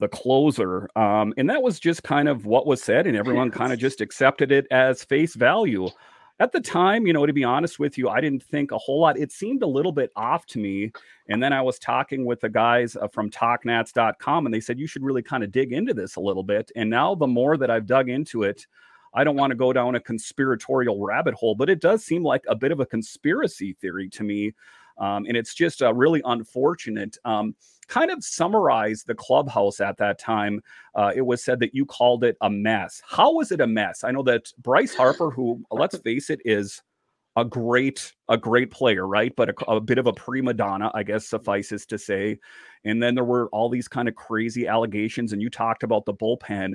the 0.00 0.08
closer. 0.08 0.88
Um, 0.96 1.32
and 1.36 1.48
that 1.50 1.62
was 1.62 1.78
just 1.80 2.02
kind 2.02 2.28
of 2.28 2.46
what 2.46 2.66
was 2.66 2.82
said, 2.82 3.06
and 3.06 3.16
everyone 3.16 3.50
kind 3.50 3.72
of 3.72 3.78
just 3.78 4.00
accepted 4.00 4.52
it 4.52 4.66
as 4.70 5.04
face 5.04 5.34
value. 5.34 5.88
At 6.40 6.50
the 6.50 6.60
time, 6.60 7.06
you 7.06 7.12
know, 7.12 7.26
to 7.26 7.32
be 7.32 7.44
honest 7.44 7.78
with 7.78 7.96
you, 7.96 8.08
I 8.08 8.20
didn't 8.20 8.42
think 8.42 8.72
a 8.72 8.78
whole 8.78 9.00
lot. 9.00 9.16
It 9.16 9.30
seemed 9.30 9.62
a 9.62 9.68
little 9.68 9.92
bit 9.92 10.10
off 10.16 10.46
to 10.46 10.58
me. 10.58 10.90
And 11.28 11.40
then 11.40 11.52
I 11.52 11.62
was 11.62 11.78
talking 11.78 12.24
with 12.24 12.40
the 12.40 12.48
guys 12.48 12.96
uh, 12.96 13.06
from 13.06 13.30
talknats.com, 13.30 14.44
and 14.46 14.52
they 14.52 14.60
said 14.60 14.80
you 14.80 14.88
should 14.88 15.04
really 15.04 15.22
kind 15.22 15.44
of 15.44 15.52
dig 15.52 15.72
into 15.72 15.94
this 15.94 16.16
a 16.16 16.20
little 16.20 16.42
bit. 16.42 16.72
And 16.74 16.90
now, 16.90 17.14
the 17.14 17.28
more 17.28 17.56
that 17.56 17.70
I've 17.70 17.86
dug 17.86 18.08
into 18.08 18.42
it, 18.42 18.66
I 19.14 19.22
don't 19.22 19.36
want 19.36 19.52
to 19.52 19.56
go 19.56 19.72
down 19.72 19.94
a 19.94 20.00
conspiratorial 20.00 21.00
rabbit 21.00 21.34
hole, 21.34 21.54
but 21.54 21.70
it 21.70 21.80
does 21.80 22.04
seem 22.04 22.24
like 22.24 22.42
a 22.48 22.56
bit 22.56 22.72
of 22.72 22.80
a 22.80 22.86
conspiracy 22.86 23.72
theory 23.74 24.08
to 24.10 24.24
me 24.24 24.54
Um, 24.98 25.24
and 25.26 25.36
it's 25.36 25.54
just 25.54 25.82
uh, 25.82 25.92
really 25.92 26.22
unfortunate. 26.24 27.16
Um, 27.24 27.54
kind 27.84 28.10
of 28.10 28.24
summarize 28.24 29.04
the 29.04 29.14
clubhouse 29.14 29.80
at 29.80 29.96
that 29.98 30.18
time. 30.18 30.60
Uh, 30.94 31.12
it 31.14 31.22
was 31.22 31.44
said 31.44 31.60
that 31.60 31.74
you 31.74 31.86
called 31.86 32.24
it 32.24 32.36
a 32.40 32.50
mess. 32.50 33.02
How 33.06 33.32
was 33.32 33.52
it 33.52 33.60
a 33.60 33.66
mess? 33.66 34.04
I 34.04 34.10
know 34.10 34.22
that 34.24 34.52
Bryce 34.58 34.94
Harper, 34.94 35.30
who 35.30 35.62
let's 35.70 35.98
face 36.04 36.30
it, 36.30 36.40
is 36.44 36.82
a 37.36 37.44
great 37.44 38.12
a 38.28 38.36
great 38.36 38.70
player, 38.70 39.06
right? 39.06 39.34
But 39.36 39.50
a, 39.50 39.72
a, 39.72 39.80
bit 39.80 39.98
of 39.98 40.06
a 40.06 40.12
prima 40.12 40.54
donna, 40.54 40.90
I 40.94 41.02
guess 41.02 41.26
suffices 41.26 41.84
to 41.86 41.98
say. 41.98 42.38
And 42.84 43.02
then 43.02 43.14
there 43.14 43.24
were 43.24 43.48
all 43.48 43.68
these 43.68 43.88
kind 43.88 44.08
of 44.08 44.14
crazy 44.14 44.66
allegations, 44.66 45.32
and 45.32 45.42
you 45.42 45.50
talked 45.50 45.82
about 45.82 46.04
the 46.04 46.14
bullpen. 46.14 46.74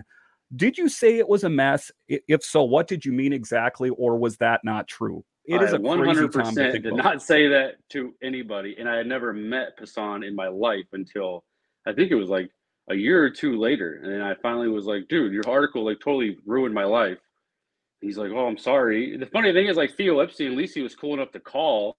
Did 0.56 0.78
you 0.78 0.90
say 0.90 1.18
it 1.18 1.30
was 1.30 1.44
a 1.44 1.50
mess? 1.50 1.92
If 2.08 2.44
so, 2.44 2.64
what 2.64 2.88
did 2.88 3.06
you 3.06 3.14
mean 3.14 3.34
exactly, 3.34 3.90
or 3.92 4.18
was 4.18 4.38
that 4.38 4.62
not 4.64 4.88
true? 4.88 5.24
It 5.50 5.64
is 5.64 5.74
a 5.74 5.80
one 5.80 6.06
hundred 6.06 6.32
percent 6.32 6.84
did 6.84 6.94
not 6.94 7.24
say 7.24 7.48
that 7.48 7.78
to 7.90 8.14
anybody, 8.22 8.76
and 8.78 8.88
I 8.88 8.98
had 8.98 9.08
never 9.08 9.34
met 9.34 9.78
Passan 9.80 10.26
in 10.26 10.36
my 10.36 10.48
life 10.48 10.86
until 10.94 11.44
I 11.88 11.94
think 11.94 12.12
it 12.12 12.16
was 12.16 12.30
like 12.30 12.52
a 12.90 12.96
year 12.96 13.24
or 13.24 13.32
two 13.32 13.58
later, 13.58 14.00
and 14.04 14.12
then 14.14 14.22
I 14.22 14.36
finally 14.36 14.68
was 14.68 14.86
like, 14.86 15.08
"Dude, 15.08 15.34
your 15.34 15.48
article 15.48 15.84
like 15.86 16.00
totally 16.00 16.38
ruined 16.46 16.76
my 16.76 16.84
life." 16.84 17.18
He's 18.00 18.18
like, 18.18 18.32
"Oh, 18.32 18.46
I'm 18.46 18.60
sorry." 18.60 19.18
The 19.18 19.26
funny 19.26 19.52
thing 19.52 19.68
is, 19.68 19.76
like 19.76 19.96
Theo 19.96 20.20
Epstein, 20.20 20.52
at 20.52 20.58
least 20.58 20.76
he 20.76 20.84
was 20.84 20.96
cool 20.96 21.16
enough 21.16 21.32
to 21.32 21.40
call 21.40 21.98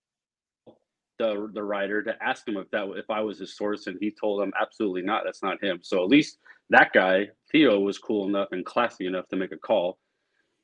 the 1.19 1.51
the 1.53 1.63
writer 1.63 2.05
to 2.05 2.23
ask 2.23 2.47
him 2.47 2.57
if 2.57 2.71
that 2.71 2.89
if 2.97 3.11
I 3.11 3.21
was 3.21 3.41
his 3.41 3.57
source, 3.57 3.89
and 3.89 3.99
he 4.01 4.13
told 4.13 4.43
him 4.43 4.53
absolutely 4.61 5.03
not. 5.03 5.23
That's 5.25 5.43
not 5.43 5.63
him. 5.63 5.81
So 5.83 6.05
at 6.05 6.09
least 6.09 6.39
that 6.71 6.93
guy 6.93 7.31
Theo 7.51 7.81
was 7.81 7.99
cool 7.99 8.29
enough 8.29 8.49
and 8.53 8.65
classy 8.65 9.07
enough 9.07 9.27
to 9.29 9.37
make 9.37 9.51
a 9.51 9.57
call, 9.57 9.99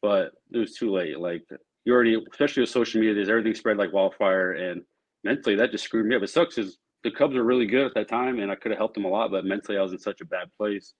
but 0.02 0.32
it 0.52 0.58
was 0.58 0.74
too 0.76 0.92
late. 0.92 1.18
Like 1.18 1.42
you 1.86 1.94
already, 1.94 2.22
especially 2.30 2.62
with 2.62 2.70
social 2.70 3.00
media, 3.00 3.14
there's 3.14 3.28
everything 3.28 3.54
spread 3.54 3.76
like 3.76 3.92
wildfire, 3.92 4.52
and 4.52 4.82
mentally 5.22 5.54
that 5.54 5.70
just 5.70 5.84
screwed 5.84 6.04
me 6.04 6.16
up. 6.16 6.22
It 6.22 6.28
sucks 6.28 6.56
because 6.56 6.78
the 7.04 7.12
Cubs 7.12 7.34
were 7.34 7.44
really 7.44 7.66
good 7.66 7.86
at 7.86 7.94
that 7.94 8.08
time, 8.08 8.40
and 8.40 8.50
I 8.50 8.56
could 8.56 8.72
have 8.72 8.78
helped 8.78 8.94
them 8.94 9.04
a 9.04 9.08
lot, 9.08 9.30
but 9.30 9.44
mentally 9.44 9.78
I 9.78 9.82
was 9.82 9.92
in 9.92 9.98
such 9.98 10.20
a 10.20 10.24
bad 10.26 10.48
place. 10.58 10.94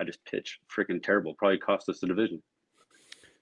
I 0.00 0.04
just 0.04 0.24
pitched 0.24 0.60
freaking 0.74 1.02
terrible. 1.02 1.34
Probably 1.34 1.58
cost 1.58 1.88
us 1.88 1.98
the 1.98 2.06
division. 2.06 2.40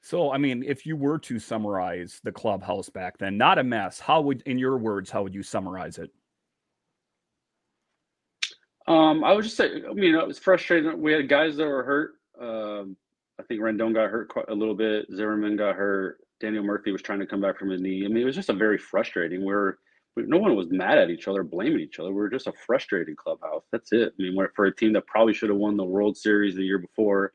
So, 0.01 0.33
I 0.33 0.39
mean, 0.39 0.65
if 0.67 0.87
you 0.87 0.97
were 0.97 1.19
to 1.19 1.39
summarize 1.39 2.21
the 2.25 2.33
clubhouse 2.33 2.89
back 2.89 3.19
then, 3.19 3.37
not 3.37 3.59
a 3.59 3.65
mess, 3.65 4.01
how 4.01 4.23
would, 4.23 4.43
in 4.47 4.59
your 4.59 4.79
words, 4.79 5.11
how 5.11 5.23
would 5.23 5.35
you 5.35 5.43
summarize 5.43 5.99
it? 5.99 6.11
Um, 8.87 9.23
I 9.23 9.35
would 9.35 9.45
just 9.45 9.57
say, 9.57 9.83
I 9.89 9.93
mean, 9.93 10.15
it 10.15 10.27
was 10.27 10.39
frustrating. 10.39 11.03
We 11.03 11.13
had 11.13 11.29
guys 11.29 11.59
that 11.59 11.67
were 11.67 11.85
hurt. 11.85 12.15
Um, 12.41 12.97
I 13.39 13.43
think 13.43 13.61
Rendon 13.61 13.93
got 13.93 14.09
hurt 14.09 14.31
quite 14.31 14.49
a 14.49 14.55
little 14.55 14.75
bit. 14.75 15.07
Zimmerman 15.15 15.57
got 15.57 15.77
hurt. 15.77 16.21
Daniel 16.41 16.65
Murphy 16.65 16.93
was 16.93 17.03
trying 17.03 17.21
to 17.21 17.27
come 17.27 17.41
back 17.41 17.59
from 17.59 17.71
his 17.71 17.81
knee. 17.81 18.05
I 18.05 18.09
mean, 18.09 18.23
it 18.23 18.27
was 18.27 18.37
just 18.37 18.51
a 18.51 18.55
very 18.55 18.79
frustrating. 18.79 19.45
Where 19.45 19.79
no 20.17 20.39
one 20.39 20.57
was 20.57 20.71
mad 20.71 20.99
at 20.99 21.11
each 21.11 21.29
other, 21.29 21.43
blaming 21.43 21.81
each 21.81 21.99
other. 21.99 22.09
We 22.09 22.17
were 22.17 22.29
just 22.29 22.47
a 22.47 22.53
frustrated 22.67 23.17
clubhouse. 23.17 23.65
That's 23.71 23.93
it. 23.93 24.15
I 24.19 24.23
mean, 24.23 24.37
for 24.55 24.67
a 24.67 24.75
team 24.75 24.93
that 24.95 25.07
probably 25.07 25.35
should 25.35 25.51
have 25.51 25.59
won 25.59 25.77
the 25.77 25.85
World 25.85 26.17
Series 26.17 26.57
the 26.57 26.65
year 26.65 26.79
before, 26.79 27.33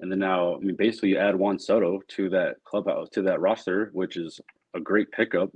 and 0.00 0.10
then 0.10 0.18
now, 0.18 0.56
I 0.56 0.58
mean, 0.58 0.76
basically, 0.76 1.10
you 1.10 1.18
add 1.18 1.36
Juan 1.36 1.58
Soto 1.58 2.00
to 2.08 2.28
that 2.30 2.56
clubhouse, 2.64 3.08
to 3.10 3.22
that 3.22 3.40
roster, 3.40 3.90
which 3.92 4.16
is 4.16 4.40
a 4.74 4.80
great 4.80 5.10
pickup, 5.12 5.50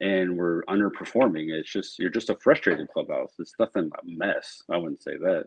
and 0.00 0.36
we're 0.36 0.62
underperforming. 0.64 1.50
It's 1.50 1.70
just 1.70 1.98
you're 1.98 2.10
just 2.10 2.30
a 2.30 2.36
frustrated 2.36 2.88
clubhouse. 2.88 3.32
It's 3.38 3.54
nothing 3.58 3.90
a 3.92 4.02
mess. 4.04 4.62
I 4.70 4.76
wouldn't 4.76 5.02
say 5.02 5.16
that. 5.16 5.46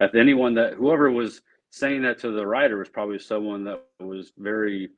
If 0.00 0.14
anyone 0.14 0.54
that 0.54 0.74
whoever 0.74 1.10
was 1.10 1.42
saying 1.70 2.02
that 2.02 2.18
to 2.20 2.30
the 2.30 2.46
writer 2.46 2.78
was 2.78 2.88
probably 2.88 3.18
someone 3.18 3.64
that 3.64 3.82
was 3.98 4.32
very 4.38 4.90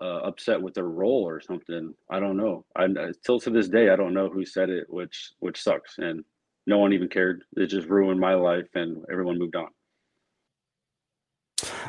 uh, 0.00 0.20
upset 0.24 0.60
with 0.60 0.74
their 0.74 0.88
role 0.88 1.24
or 1.26 1.40
something. 1.40 1.94
I 2.10 2.20
don't 2.20 2.36
know. 2.36 2.64
I 2.76 2.86
still 3.12 3.40
to 3.40 3.50
this 3.50 3.68
day 3.68 3.90
I 3.90 3.96
don't 3.96 4.14
know 4.14 4.28
who 4.28 4.44
said 4.44 4.70
it, 4.70 4.86
which 4.88 5.32
which 5.40 5.62
sucks. 5.62 5.98
And 5.98 6.24
no 6.66 6.78
one 6.78 6.92
even 6.92 7.08
cared. 7.08 7.44
It 7.56 7.66
just 7.66 7.88
ruined 7.88 8.20
my 8.20 8.34
life, 8.34 8.68
and 8.74 9.04
everyone 9.10 9.38
moved 9.38 9.56
on. 9.56 9.68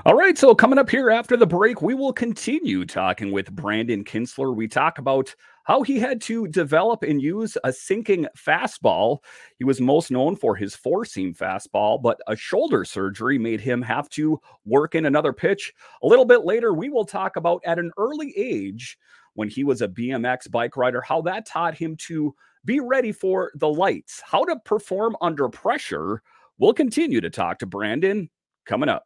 All 0.05 0.15
right, 0.15 0.37
so 0.37 0.53
coming 0.53 0.79
up 0.79 0.89
here 0.89 1.09
after 1.09 1.37
the 1.37 1.47
break, 1.47 1.81
we 1.81 1.93
will 1.93 2.11
continue 2.11 2.83
talking 2.85 3.31
with 3.31 3.55
Brandon 3.55 4.03
Kintzler. 4.03 4.53
We 4.53 4.67
talk 4.67 4.97
about 4.97 5.33
how 5.63 5.81
he 5.81 5.97
had 5.97 6.19
to 6.23 6.45
develop 6.49 7.03
and 7.03 7.21
use 7.21 7.57
a 7.63 7.71
sinking 7.71 8.27
fastball. 8.37 9.19
He 9.59 9.63
was 9.63 9.79
most 9.79 10.11
known 10.11 10.35
for 10.35 10.57
his 10.57 10.75
four 10.75 11.05
seam 11.05 11.33
fastball, 11.33 12.01
but 12.01 12.19
a 12.27 12.35
shoulder 12.35 12.83
surgery 12.83 13.37
made 13.37 13.61
him 13.61 13.81
have 13.81 14.09
to 14.09 14.41
work 14.65 14.93
in 14.93 15.05
another 15.05 15.31
pitch. 15.31 15.71
A 16.01 16.07
little 16.07 16.25
bit 16.25 16.43
later, 16.43 16.73
we 16.73 16.89
will 16.89 17.05
talk 17.05 17.37
about 17.37 17.61
at 17.65 17.79
an 17.79 17.91
early 17.97 18.33
age 18.35 18.97
when 19.35 19.47
he 19.47 19.63
was 19.63 19.81
a 19.81 19.87
BMX 19.87 20.51
bike 20.51 20.75
rider, 20.75 20.99
how 20.99 21.21
that 21.21 21.45
taught 21.45 21.75
him 21.75 21.95
to 22.07 22.35
be 22.65 22.81
ready 22.81 23.13
for 23.13 23.53
the 23.55 23.69
lights, 23.69 24.21
how 24.25 24.43
to 24.43 24.57
perform 24.65 25.15
under 25.21 25.47
pressure. 25.47 26.21
We'll 26.57 26.73
continue 26.73 27.21
to 27.21 27.29
talk 27.29 27.59
to 27.59 27.65
Brandon 27.65 28.29
coming 28.65 28.89
up. 28.89 29.05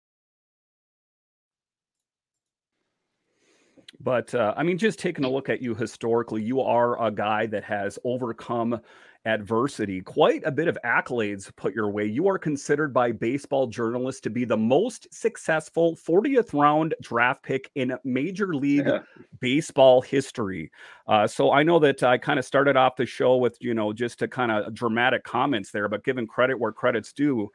But 4.03 4.33
uh, 4.33 4.53
I 4.57 4.63
mean, 4.63 4.77
just 4.77 4.99
taking 4.99 5.25
a 5.25 5.29
look 5.29 5.49
at 5.49 5.61
you 5.61 5.75
historically, 5.75 6.41
you 6.41 6.61
are 6.61 7.01
a 7.01 7.11
guy 7.11 7.45
that 7.47 7.63
has 7.63 7.99
overcome 8.03 8.79
adversity. 9.25 10.01
Quite 10.01 10.41
a 10.45 10.51
bit 10.51 10.67
of 10.67 10.77
accolades 10.83 11.55
put 11.55 11.75
your 11.75 11.89
way. 11.91 12.05
You 12.05 12.27
are 12.27 12.39
considered 12.39 12.93
by 12.93 13.11
baseball 13.11 13.67
journalists 13.67 14.21
to 14.21 14.31
be 14.31 14.45
the 14.45 14.57
most 14.57 15.07
successful 15.13 15.95
40th 15.95 16.59
round 16.59 16.95
draft 17.01 17.43
pick 17.43 17.69
in 17.75 17.95
Major 18.03 18.55
League 18.55 18.87
yeah. 18.87 18.99
Baseball 19.39 20.01
history. 20.01 20.71
Uh, 21.07 21.27
so 21.27 21.51
I 21.51 21.61
know 21.61 21.77
that 21.79 22.01
I 22.01 22.17
kind 22.17 22.39
of 22.39 22.45
started 22.45 22.75
off 22.75 22.95
the 22.95 23.05
show 23.05 23.37
with, 23.37 23.57
you 23.59 23.75
know, 23.75 23.93
just 23.93 24.23
a 24.23 24.27
kind 24.27 24.51
of 24.51 24.73
dramatic 24.73 25.23
comments 25.23 25.71
there, 25.71 25.87
but 25.87 26.03
given 26.03 26.25
credit 26.25 26.59
where 26.59 26.71
credit's 26.71 27.13
due, 27.13 27.51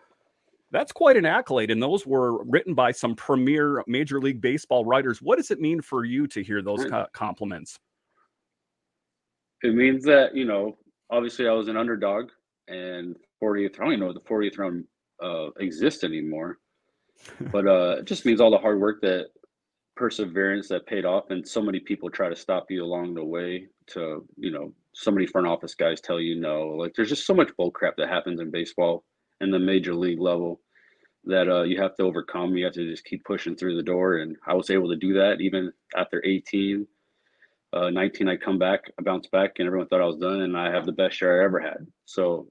that's 0.70 0.92
quite 0.92 1.16
an 1.16 1.24
accolade. 1.24 1.70
And 1.70 1.82
those 1.82 2.06
were 2.06 2.42
written 2.44 2.74
by 2.74 2.92
some 2.92 3.14
premier 3.14 3.82
Major 3.86 4.20
League 4.20 4.40
Baseball 4.40 4.84
writers. 4.84 5.22
What 5.22 5.36
does 5.36 5.50
it 5.50 5.60
mean 5.60 5.80
for 5.80 6.04
you 6.04 6.26
to 6.28 6.42
hear 6.42 6.62
those 6.62 6.86
compliments? 7.12 7.78
It 9.62 9.74
means 9.74 10.04
that, 10.04 10.34
you 10.34 10.44
know, 10.44 10.76
obviously 11.10 11.48
I 11.48 11.52
was 11.52 11.68
an 11.68 11.76
underdog 11.76 12.30
and 12.68 13.16
40th, 13.42 13.76
I 13.76 13.84
don't 13.84 13.92
even 13.92 14.00
know 14.00 14.12
the 14.12 14.20
40th 14.20 14.58
round 14.58 14.84
uh, 15.22 15.50
exists 15.60 16.04
anymore. 16.04 16.58
but 17.52 17.66
uh, 17.66 17.96
it 18.00 18.04
just 18.04 18.26
means 18.26 18.40
all 18.40 18.50
the 18.50 18.58
hard 18.58 18.78
work 18.78 19.00
that 19.00 19.28
perseverance 19.96 20.68
that 20.68 20.86
paid 20.86 21.06
off 21.06 21.30
and 21.30 21.46
so 21.48 21.62
many 21.62 21.80
people 21.80 22.10
try 22.10 22.28
to 22.28 22.36
stop 22.36 22.66
you 22.70 22.84
along 22.84 23.14
the 23.14 23.24
way 23.24 23.66
to, 23.86 24.26
you 24.36 24.50
know, 24.50 24.72
so 24.92 25.10
many 25.10 25.26
front 25.26 25.46
office 25.46 25.74
guys 25.74 26.00
tell 26.00 26.20
you 26.20 26.38
no. 26.38 26.68
Like 26.68 26.92
there's 26.94 27.08
just 27.08 27.26
so 27.26 27.34
much 27.34 27.50
bull 27.56 27.70
crap 27.70 27.96
that 27.96 28.08
happens 28.08 28.40
in 28.40 28.50
baseball 28.50 29.04
and 29.40 29.52
the 29.52 29.58
major 29.58 29.94
league 29.94 30.20
level 30.20 30.60
that 31.24 31.48
uh, 31.48 31.62
you 31.62 31.80
have 31.80 31.96
to 31.96 32.04
overcome. 32.04 32.56
You 32.56 32.64
have 32.64 32.74
to 32.74 32.88
just 32.88 33.04
keep 33.04 33.24
pushing 33.24 33.56
through 33.56 33.76
the 33.76 33.82
door. 33.82 34.18
And 34.18 34.36
I 34.46 34.54
was 34.54 34.70
able 34.70 34.88
to 34.90 34.96
do 34.96 35.14
that 35.14 35.40
even 35.40 35.72
after 35.96 36.22
18, 36.24 36.86
uh, 37.72 37.90
19, 37.90 38.28
I 38.28 38.36
come 38.36 38.58
back, 38.58 38.84
I 38.98 39.02
bounce 39.02 39.26
back, 39.26 39.56
and 39.58 39.66
everyone 39.66 39.88
thought 39.88 40.00
I 40.00 40.06
was 40.06 40.16
done. 40.16 40.42
And 40.42 40.56
I 40.56 40.70
have 40.70 40.86
the 40.86 40.92
best 40.92 41.20
year 41.20 41.42
I 41.42 41.44
ever 41.44 41.60
had. 41.60 41.86
So 42.04 42.48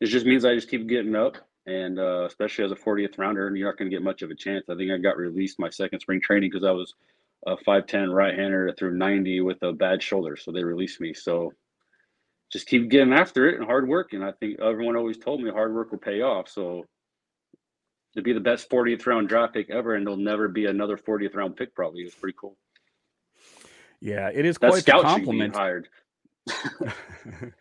it 0.00 0.06
just 0.06 0.26
means 0.26 0.44
I 0.44 0.54
just 0.54 0.70
keep 0.70 0.88
getting 0.88 1.14
up. 1.14 1.36
And 1.66 1.98
uh, 1.98 2.24
especially 2.24 2.64
as 2.64 2.72
a 2.72 2.76
40th 2.76 3.16
rounder, 3.18 3.54
you're 3.54 3.68
not 3.68 3.78
going 3.78 3.90
to 3.90 3.94
get 3.94 4.02
much 4.02 4.22
of 4.22 4.30
a 4.30 4.34
chance. 4.34 4.68
I 4.68 4.74
think 4.74 4.90
I 4.90 4.98
got 4.98 5.16
released 5.16 5.58
my 5.58 5.70
second 5.70 6.00
spring 6.00 6.20
training 6.20 6.50
because 6.50 6.66
I 6.66 6.72
was 6.72 6.94
a 7.46 7.56
5'10 7.56 8.12
right 8.12 8.34
hander 8.34 8.74
through 8.78 8.96
90 8.96 9.40
with 9.42 9.62
a 9.62 9.72
bad 9.72 10.02
shoulder. 10.02 10.36
So 10.36 10.50
they 10.50 10.64
released 10.64 11.00
me. 11.00 11.14
So 11.14 11.52
just 12.54 12.68
keep 12.68 12.88
getting 12.88 13.12
after 13.12 13.48
it 13.48 13.56
and 13.56 13.64
hard 13.64 13.88
work. 13.88 14.12
And 14.12 14.24
I 14.24 14.30
think 14.30 14.60
everyone 14.60 14.94
always 14.94 15.18
told 15.18 15.42
me 15.42 15.50
hard 15.50 15.74
work 15.74 15.90
will 15.90 15.98
pay 15.98 16.22
off. 16.22 16.48
So 16.48 16.84
to 18.14 18.22
be 18.22 18.32
the 18.32 18.38
best 18.38 18.70
40th 18.70 19.04
round 19.06 19.28
draft 19.28 19.54
pick 19.54 19.70
ever, 19.70 19.96
and 19.96 20.06
there'll 20.06 20.16
never 20.16 20.46
be 20.46 20.66
another 20.66 20.96
40th 20.96 21.34
round 21.34 21.56
pick. 21.56 21.74
Probably 21.74 22.02
is 22.02 22.14
pretty 22.14 22.36
cool. 22.40 22.56
Yeah, 24.00 24.30
it 24.32 24.46
is 24.46 24.56
quite 24.56 24.86
a 24.86 25.02
compliment. 25.02 25.56
Hired. 25.56 25.88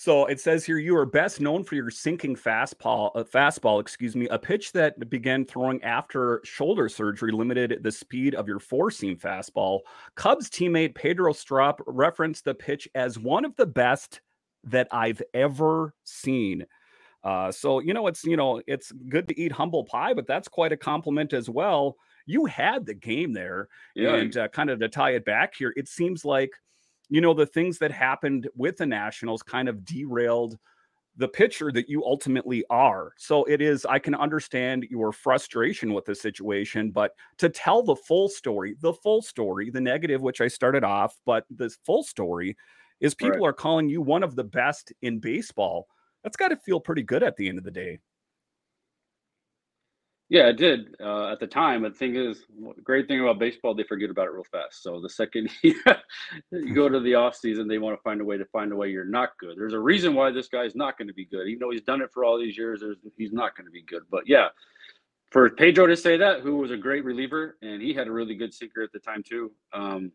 so 0.00 0.26
it 0.26 0.38
says 0.38 0.64
here 0.64 0.78
you 0.78 0.96
are 0.96 1.04
best 1.04 1.40
known 1.40 1.64
for 1.64 1.74
your 1.74 1.90
sinking 1.90 2.36
fastball, 2.36 3.10
uh, 3.16 3.24
fastball, 3.24 3.80
excuse 3.80 4.14
me, 4.14 4.28
a 4.28 4.38
pitch 4.38 4.70
that 4.70 5.10
began 5.10 5.44
throwing 5.44 5.82
after 5.82 6.40
shoulder 6.44 6.88
surgery 6.88 7.32
limited 7.32 7.80
the 7.82 7.90
speed 7.90 8.36
of 8.36 8.46
your 8.46 8.60
four 8.60 8.92
seam 8.92 9.16
fastball. 9.16 9.80
Cubs 10.14 10.48
teammate 10.48 10.94
Pedro 10.94 11.32
Strop 11.32 11.82
referenced 11.84 12.44
the 12.44 12.54
pitch 12.54 12.88
as 12.94 13.18
one 13.18 13.44
of 13.44 13.56
the 13.56 13.66
best 13.66 14.20
that 14.62 14.86
I've 14.92 15.20
ever 15.34 15.92
seen. 16.04 16.64
Uh, 17.24 17.50
so 17.50 17.80
you 17.80 17.92
know, 17.92 18.06
it's 18.06 18.22
you 18.22 18.36
know, 18.36 18.62
it's 18.68 18.92
good 18.92 19.26
to 19.26 19.40
eat 19.40 19.50
humble 19.50 19.82
pie, 19.82 20.14
but 20.14 20.28
that's 20.28 20.46
quite 20.46 20.70
a 20.70 20.76
compliment 20.76 21.32
as 21.32 21.50
well. 21.50 21.96
You 22.24 22.44
had 22.44 22.86
the 22.86 22.94
game 22.94 23.32
there, 23.32 23.66
yeah. 23.96 24.14
and 24.14 24.36
uh, 24.36 24.46
kind 24.46 24.70
of 24.70 24.78
to 24.78 24.88
tie 24.88 25.16
it 25.16 25.24
back 25.24 25.56
here, 25.56 25.72
it 25.76 25.88
seems 25.88 26.24
like 26.24 26.52
you 27.08 27.20
know 27.20 27.34
the 27.34 27.46
things 27.46 27.78
that 27.78 27.90
happened 27.90 28.48
with 28.54 28.76
the 28.76 28.86
Nationals 28.86 29.42
kind 29.42 29.68
of 29.68 29.84
derailed 29.84 30.58
the 31.18 31.28
pitcher 31.28 31.72
that 31.72 31.88
you 31.88 32.04
ultimately 32.04 32.64
are. 32.70 33.12
So 33.18 33.44
it 33.44 33.60
is, 33.60 33.84
I 33.84 33.98
can 33.98 34.14
understand 34.14 34.86
your 34.88 35.10
frustration 35.10 35.92
with 35.92 36.04
the 36.04 36.14
situation, 36.14 36.92
but 36.92 37.12
to 37.38 37.48
tell 37.48 37.82
the 37.82 37.96
full 37.96 38.28
story, 38.28 38.76
the 38.80 38.92
full 38.92 39.20
story, 39.20 39.68
the 39.68 39.80
negative, 39.80 40.22
which 40.22 40.40
I 40.40 40.46
started 40.46 40.84
off, 40.84 41.16
but 41.26 41.44
the 41.50 41.74
full 41.84 42.04
story 42.04 42.56
is 43.00 43.16
people 43.16 43.40
right. 43.40 43.48
are 43.48 43.52
calling 43.52 43.88
you 43.88 44.00
one 44.00 44.22
of 44.22 44.36
the 44.36 44.44
best 44.44 44.92
in 45.02 45.18
baseball. 45.18 45.88
That's 46.22 46.36
got 46.36 46.48
to 46.48 46.56
feel 46.56 46.78
pretty 46.78 47.02
good 47.02 47.24
at 47.24 47.36
the 47.36 47.48
end 47.48 47.58
of 47.58 47.64
the 47.64 47.70
day. 47.72 47.98
Yeah, 50.30 50.48
it 50.48 50.58
did 50.58 50.94
uh, 51.02 51.32
at 51.32 51.40
the 51.40 51.46
time. 51.46 51.82
But 51.82 51.92
the 51.92 51.98
thing 51.98 52.16
is, 52.16 52.44
great 52.84 53.08
thing 53.08 53.20
about 53.20 53.38
baseball, 53.38 53.74
they 53.74 53.82
forget 53.82 54.10
about 54.10 54.26
it 54.26 54.32
real 54.32 54.44
fast. 54.44 54.82
So 54.82 55.00
the 55.00 55.08
second 55.08 55.48
you 55.62 56.74
go 56.74 56.88
to 56.88 57.00
the 57.00 57.14
off 57.14 57.34
season, 57.34 57.66
they 57.66 57.78
want 57.78 57.98
to 57.98 58.02
find 58.02 58.20
a 58.20 58.24
way 58.24 58.36
to 58.36 58.44
find 58.46 58.70
a 58.70 58.76
way 58.76 58.90
you're 58.90 59.06
not 59.06 59.30
good. 59.38 59.56
There's 59.56 59.72
a 59.72 59.80
reason 59.80 60.14
why 60.14 60.30
this 60.30 60.48
guy's 60.48 60.74
not 60.74 60.98
going 60.98 61.08
to 61.08 61.14
be 61.14 61.24
good, 61.24 61.48
even 61.48 61.60
though 61.60 61.70
he's 61.70 61.82
done 61.82 62.02
it 62.02 62.10
for 62.12 62.24
all 62.24 62.38
these 62.38 62.58
years. 62.58 62.82
he's 63.16 63.32
not 63.32 63.56
going 63.56 63.64
to 63.64 63.70
be 63.70 63.82
good. 63.82 64.02
But 64.10 64.24
yeah, 64.26 64.48
for 65.30 65.48
Pedro 65.48 65.86
to 65.86 65.96
say 65.96 66.18
that, 66.18 66.40
who 66.40 66.56
was 66.56 66.70
a 66.70 66.76
great 66.76 67.04
reliever 67.04 67.56
and 67.62 67.80
he 67.80 67.94
had 67.94 68.06
a 68.06 68.12
really 68.12 68.34
good 68.34 68.52
sinker 68.52 68.82
at 68.82 68.92
the 68.92 68.98
time 68.98 69.22
too. 69.22 69.52
Um, 69.72 70.12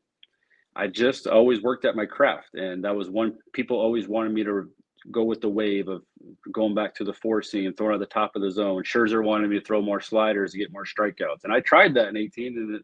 I 0.75 0.87
just 0.87 1.27
always 1.27 1.61
worked 1.61 1.85
at 1.85 1.95
my 1.95 2.05
craft, 2.05 2.55
and 2.55 2.83
that 2.83 2.95
was 2.95 3.09
one 3.09 3.37
people 3.53 3.79
always 3.79 4.07
wanted 4.07 4.33
me 4.33 4.43
to 4.43 4.69
go 5.11 5.23
with 5.23 5.41
the 5.41 5.49
wave 5.49 5.87
of 5.87 6.03
going 6.51 6.73
back 6.73 6.95
to 6.95 7.03
the 7.03 7.13
four 7.13 7.41
seam, 7.41 7.73
throwing 7.73 7.95
at 7.95 7.99
the 7.99 8.05
top 8.05 8.35
of 8.35 8.41
the 8.41 8.51
zone. 8.51 8.83
Scherzer 8.83 9.23
wanted 9.23 9.49
me 9.49 9.59
to 9.59 9.65
throw 9.65 9.81
more 9.81 10.01
sliders 10.01 10.51
to 10.51 10.57
get 10.57 10.71
more 10.71 10.85
strikeouts, 10.85 11.43
and 11.43 11.53
I 11.53 11.59
tried 11.59 11.93
that 11.95 12.07
in 12.07 12.17
18, 12.17 12.57
and 12.57 12.75
it 12.75 12.83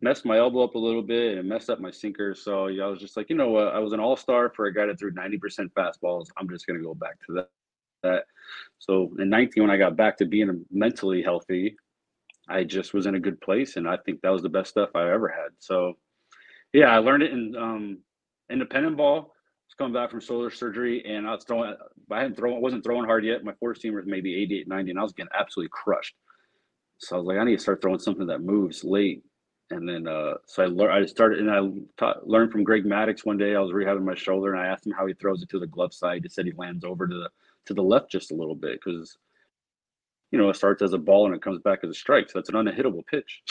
messed 0.00 0.24
my 0.24 0.38
elbow 0.38 0.62
up 0.62 0.74
a 0.74 0.78
little 0.78 1.02
bit 1.02 1.38
and 1.38 1.48
messed 1.48 1.70
up 1.70 1.80
my 1.80 1.90
sinker. 1.90 2.34
So 2.34 2.66
yeah, 2.66 2.84
I 2.84 2.88
was 2.88 3.00
just 3.00 3.16
like, 3.16 3.30
you 3.30 3.36
know 3.36 3.50
what? 3.50 3.68
I 3.68 3.78
was 3.78 3.92
an 3.92 4.00
all 4.00 4.16
star 4.16 4.50
for 4.50 4.66
a 4.66 4.74
guy 4.74 4.86
that 4.86 4.98
threw 4.98 5.12
90% 5.12 5.38
fastballs. 5.72 6.28
I'm 6.36 6.48
just 6.48 6.66
gonna 6.66 6.82
go 6.82 6.94
back 6.94 7.18
to 7.26 7.32
that. 7.34 7.48
That. 8.02 8.24
So 8.78 9.10
in 9.18 9.30
19, 9.30 9.62
when 9.62 9.70
I 9.70 9.78
got 9.78 9.96
back 9.96 10.18
to 10.18 10.26
being 10.26 10.66
mentally 10.70 11.22
healthy, 11.22 11.76
I 12.46 12.64
just 12.64 12.92
was 12.92 13.06
in 13.06 13.14
a 13.14 13.20
good 13.20 13.40
place, 13.40 13.76
and 13.76 13.88
I 13.88 13.96
think 13.96 14.20
that 14.20 14.28
was 14.28 14.42
the 14.42 14.50
best 14.50 14.70
stuff 14.70 14.90
I 14.94 15.10
ever 15.10 15.28
had. 15.28 15.52
So 15.58 15.94
yeah, 16.74 16.88
I 16.88 16.98
learned 16.98 17.22
it 17.22 17.32
in 17.32 17.56
um, 17.56 17.98
independent 18.50 18.96
ball 18.96 19.33
was 19.66 19.74
coming 19.76 19.92
back 19.92 20.10
from 20.10 20.20
shoulder 20.20 20.50
surgery 20.50 21.04
and 21.06 21.26
I 21.26 21.32
was 21.32 21.44
throwing, 21.44 21.74
I 22.10 22.20
hadn't 22.20 22.36
thrown, 22.36 22.60
wasn't 22.60 22.84
throwing 22.84 23.04
hard 23.04 23.24
yet. 23.24 23.44
My 23.44 23.52
four 23.54 23.74
seamer 23.74 23.96
was 23.96 24.06
maybe 24.06 24.34
88, 24.42 24.68
90, 24.68 24.90
and 24.90 25.00
I 25.00 25.02
was 25.02 25.12
getting 25.12 25.30
absolutely 25.38 25.70
crushed. 25.72 26.14
So 26.98 27.16
I 27.16 27.18
was 27.18 27.26
like, 27.26 27.38
I 27.38 27.44
need 27.44 27.56
to 27.56 27.62
start 27.62 27.82
throwing 27.82 27.98
something 27.98 28.26
that 28.26 28.40
moves 28.40 28.84
late. 28.84 29.22
And 29.70 29.88
then, 29.88 30.06
uh, 30.06 30.34
so 30.46 30.62
I 30.62 30.66
learned, 30.66 30.92
I 30.92 31.06
started, 31.06 31.40
and 31.40 31.50
I 31.50 31.60
taught, 31.96 32.28
learned 32.28 32.52
from 32.52 32.64
Greg 32.64 32.84
Maddux 32.84 33.24
one 33.24 33.38
day. 33.38 33.56
I 33.56 33.60
was 33.60 33.72
rehabbing 33.72 34.04
my 34.04 34.14
shoulder, 34.14 34.52
and 34.52 34.62
I 34.62 34.66
asked 34.66 34.86
him 34.86 34.92
how 34.92 35.06
he 35.06 35.14
throws 35.14 35.42
it 35.42 35.48
to 35.50 35.58
the 35.58 35.66
glove 35.66 35.94
side. 35.94 36.20
He 36.22 36.28
said 36.28 36.44
he 36.44 36.52
lands 36.56 36.84
over 36.84 37.08
to 37.08 37.14
the 37.14 37.30
to 37.66 37.74
the 37.74 37.82
left 37.82 38.10
just 38.10 38.30
a 38.30 38.34
little 38.34 38.54
bit 38.54 38.78
because, 38.84 39.16
you 40.30 40.38
know, 40.38 40.50
it 40.50 40.56
starts 40.56 40.82
as 40.82 40.92
a 40.92 40.98
ball 40.98 41.24
and 41.24 41.34
it 41.34 41.40
comes 41.40 41.60
back 41.60 41.78
as 41.82 41.88
a 41.88 41.94
strike. 41.94 42.28
So 42.28 42.38
that's 42.38 42.50
an 42.50 42.56
unhittable 42.56 43.06
pitch. 43.06 43.42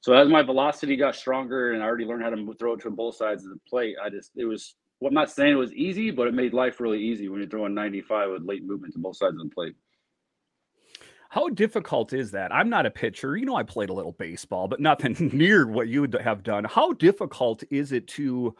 So 0.00 0.14
as 0.14 0.28
my 0.28 0.42
velocity 0.42 0.96
got 0.96 1.14
stronger, 1.14 1.72
and 1.72 1.82
I 1.82 1.86
already 1.86 2.06
learned 2.06 2.24
how 2.24 2.30
to 2.30 2.54
throw 2.58 2.72
it 2.72 2.80
to 2.80 2.90
both 2.90 3.14
sides 3.14 3.44
of 3.44 3.50
the 3.50 3.60
plate, 3.68 3.96
I 4.02 4.08
just 4.08 4.32
it 4.34 4.46
was 4.46 4.74
well, 5.02 5.08
I'm 5.08 5.14
not 5.14 5.32
saying 5.32 5.54
it 5.54 5.56
was 5.56 5.74
easy, 5.74 6.12
but 6.12 6.28
it 6.28 6.34
made 6.34 6.54
life 6.54 6.78
really 6.78 7.00
easy 7.00 7.28
when 7.28 7.40
you're 7.40 7.48
throwing 7.48 7.74
95 7.74 8.30
with 8.30 8.44
late 8.44 8.64
movement 8.64 8.92
to 8.92 9.00
both 9.00 9.16
sides 9.16 9.34
of 9.34 9.42
the 9.42 9.52
plate. 9.52 9.74
How 11.28 11.48
difficult 11.48 12.12
is 12.12 12.30
that? 12.30 12.54
I'm 12.54 12.70
not 12.70 12.86
a 12.86 12.90
pitcher. 12.90 13.36
You 13.36 13.44
know, 13.44 13.56
I 13.56 13.64
played 13.64 13.90
a 13.90 13.92
little 13.92 14.12
baseball, 14.12 14.68
but 14.68 14.78
nothing 14.78 15.16
near 15.32 15.66
what 15.66 15.88
you 15.88 16.02
would 16.02 16.14
have 16.14 16.44
done. 16.44 16.62
How 16.62 16.92
difficult 16.92 17.64
is 17.68 17.90
it 17.90 18.06
to, 18.08 18.54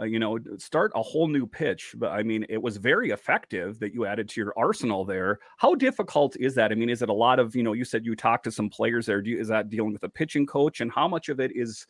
uh, 0.00 0.04
you 0.04 0.18
know, 0.18 0.38
start 0.56 0.92
a 0.94 1.02
whole 1.02 1.28
new 1.28 1.46
pitch? 1.46 1.94
But 1.98 2.12
I 2.12 2.22
mean, 2.22 2.46
it 2.48 2.62
was 2.62 2.78
very 2.78 3.10
effective 3.10 3.78
that 3.80 3.92
you 3.92 4.06
added 4.06 4.30
to 4.30 4.40
your 4.40 4.54
arsenal 4.56 5.04
there. 5.04 5.40
How 5.58 5.74
difficult 5.74 6.36
is 6.40 6.54
that? 6.54 6.72
I 6.72 6.74
mean, 6.74 6.88
is 6.88 7.02
it 7.02 7.10
a 7.10 7.12
lot 7.12 7.38
of, 7.38 7.54
you 7.54 7.62
know, 7.62 7.74
you 7.74 7.84
said 7.84 8.06
you 8.06 8.16
talked 8.16 8.44
to 8.44 8.50
some 8.50 8.70
players 8.70 9.04
there. 9.04 9.22
You, 9.22 9.38
is 9.38 9.48
that 9.48 9.68
dealing 9.68 9.92
with 9.92 10.04
a 10.04 10.08
pitching 10.08 10.46
coach? 10.46 10.80
And 10.80 10.90
how 10.90 11.06
much 11.06 11.28
of 11.28 11.38
it 11.38 11.52
is, 11.54 11.86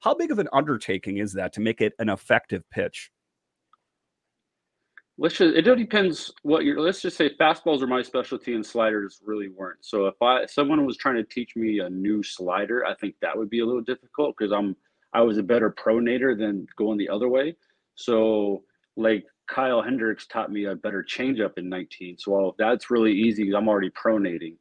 how 0.00 0.14
big 0.14 0.32
of 0.32 0.38
an 0.38 0.50
undertaking 0.52 1.16
is 1.16 1.32
that 1.32 1.54
to 1.54 1.62
make 1.62 1.80
it 1.80 1.94
an 1.98 2.10
effective 2.10 2.62
pitch? 2.68 3.10
Let's 5.18 5.36
just 5.36 5.56
it 5.56 5.62
depends 5.62 6.32
what 6.42 6.64
you're 6.64 6.80
let's 6.80 7.02
just 7.02 7.16
say 7.16 7.28
fastballs 7.40 7.82
are 7.82 7.88
my 7.88 8.00
specialty 8.00 8.54
and 8.54 8.64
sliders 8.64 9.20
really 9.24 9.48
weren't. 9.48 9.84
So 9.84 10.06
if 10.06 10.14
i 10.22 10.46
someone 10.46 10.86
was 10.86 10.96
trying 10.96 11.16
to 11.16 11.24
teach 11.24 11.56
me 11.56 11.80
a 11.80 11.90
new 11.90 12.22
slider 12.22 12.86
i 12.86 12.94
think 12.94 13.16
that 13.20 13.36
would 13.36 13.50
be 13.50 13.60
a 13.60 13.66
little 13.66 13.82
difficult 13.82 14.36
because 14.38 14.52
i'm 14.52 14.76
i 15.12 15.20
was 15.20 15.36
a 15.36 15.42
better 15.42 15.70
pronator 15.70 16.38
than 16.38 16.66
going 16.76 16.98
the 16.98 17.08
other 17.08 17.28
way. 17.28 17.56
So 17.96 18.62
like 18.96 19.24
kyle 19.48 19.82
hendricks 19.82 20.26
taught 20.26 20.52
me 20.52 20.66
a 20.66 20.76
better 20.76 21.02
changeup 21.02 21.58
in 21.58 21.68
19 21.68 22.16
so 22.18 22.30
well, 22.30 22.54
that's 22.58 22.90
really 22.90 23.12
easy 23.12 23.52
i'm 23.52 23.68
already 23.68 23.90
pronating. 23.90 24.56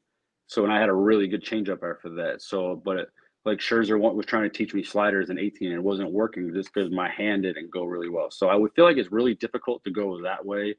So 0.48 0.64
and 0.64 0.74
i 0.74 0.80
had 0.80 0.90
a 0.90 0.94
really 0.94 1.28
good 1.28 1.44
changeup 1.44 1.84
after 1.88 2.10
that. 2.16 2.42
So 2.42 2.82
but 2.84 3.10
like 3.46 3.60
Scherzer 3.60 4.00
was 4.00 4.26
trying 4.26 4.44
to 4.44 4.50
teach 4.50 4.74
me 4.74 4.84
sliders 4.84 5.30
in 5.30 5.40
18 5.40 5.70
and 5.70 5.78
it 5.78 5.84
wasn't 5.84 6.12
working 6.12 6.54
just 6.54 6.74
because 6.74 6.92
my 6.92 7.10
hand 7.10 7.44
didn't 7.44 7.72
go 7.72 7.86
really 7.86 8.10
well. 8.10 8.30
So 8.30 8.50
I 8.50 8.56
would 8.56 8.74
feel 8.74 8.86
like 8.86 8.98
it's 8.98 9.12
really 9.12 9.36
difficult 9.36 9.84
to 9.86 9.92
go 9.92 10.22
that 10.22 10.46
way. 10.46 10.76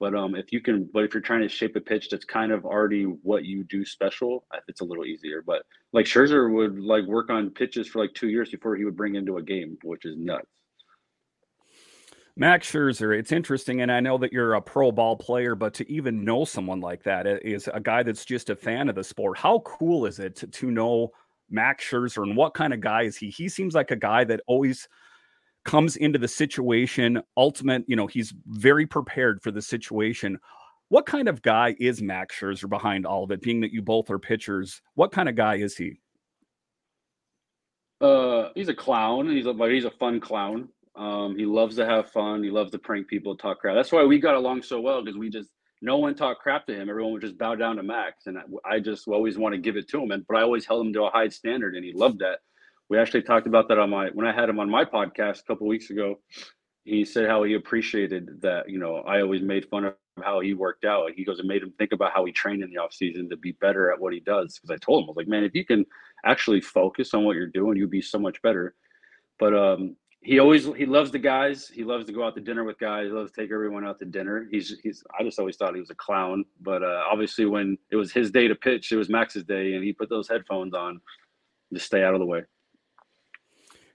But 0.00 0.14
um, 0.14 0.34
if 0.34 0.52
you 0.52 0.60
can, 0.60 0.88
but 0.92 1.04
if 1.04 1.14
you're 1.14 1.22
trying 1.22 1.42
to 1.42 1.48
shape 1.48 1.76
a 1.76 1.80
pitch 1.80 2.10
that's 2.10 2.24
kind 2.24 2.50
of 2.50 2.64
already 2.64 3.04
what 3.04 3.44
you 3.44 3.62
do 3.64 3.84
special, 3.84 4.44
it's 4.66 4.80
a 4.80 4.84
little 4.84 5.04
easier. 5.04 5.42
But 5.46 5.62
like 5.92 6.06
Scherzer 6.06 6.52
would 6.52 6.78
like 6.78 7.04
work 7.04 7.30
on 7.30 7.50
pitches 7.50 7.86
for 7.86 8.00
like 8.00 8.12
two 8.12 8.28
years 8.28 8.50
before 8.50 8.74
he 8.74 8.84
would 8.84 8.96
bring 8.96 9.14
into 9.14 9.36
a 9.36 9.42
game, 9.42 9.78
which 9.84 10.04
is 10.04 10.16
nuts. 10.18 10.48
Max 12.36 12.70
Scherzer, 12.70 13.16
it's 13.16 13.30
interesting, 13.30 13.80
and 13.80 13.92
I 13.92 14.00
know 14.00 14.18
that 14.18 14.32
you're 14.32 14.54
a 14.54 14.60
pro 14.60 14.90
ball 14.90 15.14
player, 15.14 15.54
but 15.54 15.72
to 15.74 15.88
even 15.88 16.24
know 16.24 16.44
someone 16.44 16.80
like 16.80 17.04
that 17.04 17.28
is 17.46 17.68
a 17.72 17.78
guy 17.78 18.02
that's 18.02 18.24
just 18.24 18.50
a 18.50 18.56
fan 18.56 18.88
of 18.88 18.96
the 18.96 19.04
sport. 19.04 19.38
How 19.38 19.60
cool 19.60 20.04
is 20.04 20.18
it 20.18 20.34
to, 20.36 20.48
to 20.48 20.70
know 20.72 21.12
Max 21.50 21.84
Scherzer 21.84 22.22
and 22.22 22.36
what 22.36 22.54
kind 22.54 22.72
of 22.72 22.80
guy 22.80 23.02
is 23.02 23.16
he? 23.16 23.30
He 23.30 23.48
seems 23.48 23.74
like 23.74 23.90
a 23.90 23.96
guy 23.96 24.24
that 24.24 24.40
always 24.46 24.88
comes 25.64 25.96
into 25.96 26.18
the 26.18 26.28
situation 26.28 27.22
ultimate, 27.36 27.84
you 27.86 27.96
know, 27.96 28.06
he's 28.06 28.34
very 28.46 28.86
prepared 28.86 29.42
for 29.42 29.50
the 29.50 29.62
situation. 29.62 30.38
What 30.88 31.06
kind 31.06 31.28
of 31.28 31.42
guy 31.42 31.74
is 31.80 32.02
Max 32.02 32.38
Scherzer 32.38 32.68
behind 32.68 33.06
all 33.06 33.24
of 33.24 33.30
it, 33.30 33.40
being 33.40 33.60
that 33.62 33.72
you 33.72 33.82
both 33.82 34.10
are 34.10 34.18
pitchers? 34.18 34.82
What 34.94 35.12
kind 35.12 35.28
of 35.28 35.34
guy 35.34 35.56
is 35.56 35.76
he? 35.76 36.00
Uh, 38.00 38.50
he's 38.54 38.68
a 38.68 38.74
clown. 38.74 39.30
He's 39.30 39.46
a 39.46 39.54
he's 39.70 39.86
a 39.86 39.90
fun 39.90 40.20
clown. 40.20 40.68
Um, 40.94 41.36
he 41.36 41.46
loves 41.46 41.76
to 41.76 41.86
have 41.86 42.10
fun. 42.10 42.42
He 42.42 42.50
loves 42.50 42.70
to 42.72 42.78
prank 42.78 43.08
people, 43.08 43.36
talk 43.36 43.60
crap. 43.60 43.74
That's 43.74 43.90
why 43.90 44.04
we 44.04 44.18
got 44.18 44.34
along 44.34 44.62
so 44.62 44.80
well 44.80 45.02
because 45.02 45.18
we 45.18 45.30
just 45.30 45.50
no 45.84 45.98
one 45.98 46.14
talked 46.14 46.40
crap 46.40 46.66
to 46.66 46.74
him. 46.74 46.88
Everyone 46.88 47.12
would 47.12 47.20
just 47.20 47.36
bow 47.36 47.54
down 47.54 47.76
to 47.76 47.82
Max, 47.82 48.26
and 48.26 48.38
I, 48.64 48.80
just 48.80 49.06
always 49.06 49.36
want 49.36 49.54
to 49.54 49.60
give 49.60 49.76
it 49.76 49.86
to 49.90 50.02
him. 50.02 50.12
And 50.12 50.26
but 50.26 50.38
I 50.38 50.42
always 50.42 50.64
held 50.64 50.86
him 50.86 50.94
to 50.94 51.04
a 51.04 51.10
high 51.10 51.28
standard, 51.28 51.76
and 51.76 51.84
he 51.84 51.92
loved 51.92 52.20
that. 52.20 52.38
We 52.88 52.98
actually 52.98 53.22
talked 53.22 53.46
about 53.46 53.68
that 53.68 53.78
on 53.78 53.90
my 53.90 54.08
when 54.14 54.26
I 54.26 54.32
had 54.32 54.48
him 54.48 54.58
on 54.58 54.70
my 54.70 54.86
podcast 54.86 55.40
a 55.40 55.44
couple 55.44 55.66
weeks 55.66 55.90
ago. 55.90 56.20
He 56.84 57.04
said 57.04 57.28
how 57.28 57.42
he 57.42 57.52
appreciated 57.54 58.40
that. 58.40 58.68
You 58.68 58.78
know, 58.78 58.96
I 58.96 59.20
always 59.20 59.42
made 59.42 59.68
fun 59.68 59.84
of 59.84 59.94
how 60.22 60.40
he 60.40 60.54
worked 60.54 60.86
out. 60.86 61.12
He 61.14 61.24
goes 61.24 61.38
and 61.38 61.48
made 61.48 61.62
him 61.62 61.74
think 61.78 61.92
about 61.92 62.12
how 62.12 62.24
he 62.24 62.32
trained 62.32 62.62
in 62.62 62.70
the 62.70 62.78
off 62.78 62.94
season 62.94 63.28
to 63.28 63.36
be 63.36 63.52
better 63.52 63.92
at 63.92 64.00
what 64.00 64.14
he 64.14 64.20
does. 64.20 64.58
Because 64.58 64.70
I 64.70 64.78
told 64.78 65.02
him, 65.02 65.08
I 65.08 65.10
was 65.10 65.16
like, 65.16 65.28
man, 65.28 65.44
if 65.44 65.54
you 65.54 65.66
can 65.66 65.84
actually 66.24 66.62
focus 66.62 67.12
on 67.12 67.24
what 67.24 67.36
you're 67.36 67.46
doing, 67.46 67.76
you'd 67.76 67.90
be 67.90 68.00
so 68.00 68.18
much 68.18 68.40
better. 68.40 68.74
But 69.38 69.54
um, 69.54 69.96
he 70.24 70.38
always 70.38 70.64
he 70.64 70.86
loves 70.86 71.10
the 71.10 71.18
guys. 71.18 71.68
He 71.68 71.84
loves 71.84 72.06
to 72.06 72.12
go 72.12 72.24
out 72.24 72.34
to 72.34 72.40
dinner 72.40 72.64
with 72.64 72.78
guys. 72.78 73.08
He 73.08 73.12
loves 73.12 73.30
to 73.32 73.40
take 73.42 73.52
everyone 73.52 73.86
out 73.86 73.98
to 73.98 74.06
dinner. 74.06 74.48
He's 74.50 74.74
he's. 74.82 75.04
I 75.18 75.22
just 75.22 75.38
always 75.38 75.56
thought 75.56 75.74
he 75.74 75.80
was 75.80 75.90
a 75.90 75.94
clown, 75.94 76.46
but 76.62 76.82
uh, 76.82 77.02
obviously 77.10 77.44
when 77.44 77.76
it 77.90 77.96
was 77.96 78.10
his 78.10 78.30
day 78.30 78.48
to 78.48 78.54
pitch, 78.54 78.90
it 78.90 78.96
was 78.96 79.10
Max's 79.10 79.44
day, 79.44 79.74
and 79.74 79.84
he 79.84 79.92
put 79.92 80.08
those 80.08 80.26
headphones 80.26 80.72
on 80.72 80.98
to 81.72 81.78
stay 81.78 82.02
out 82.02 82.14
of 82.14 82.20
the 82.20 82.26
way. 82.26 82.42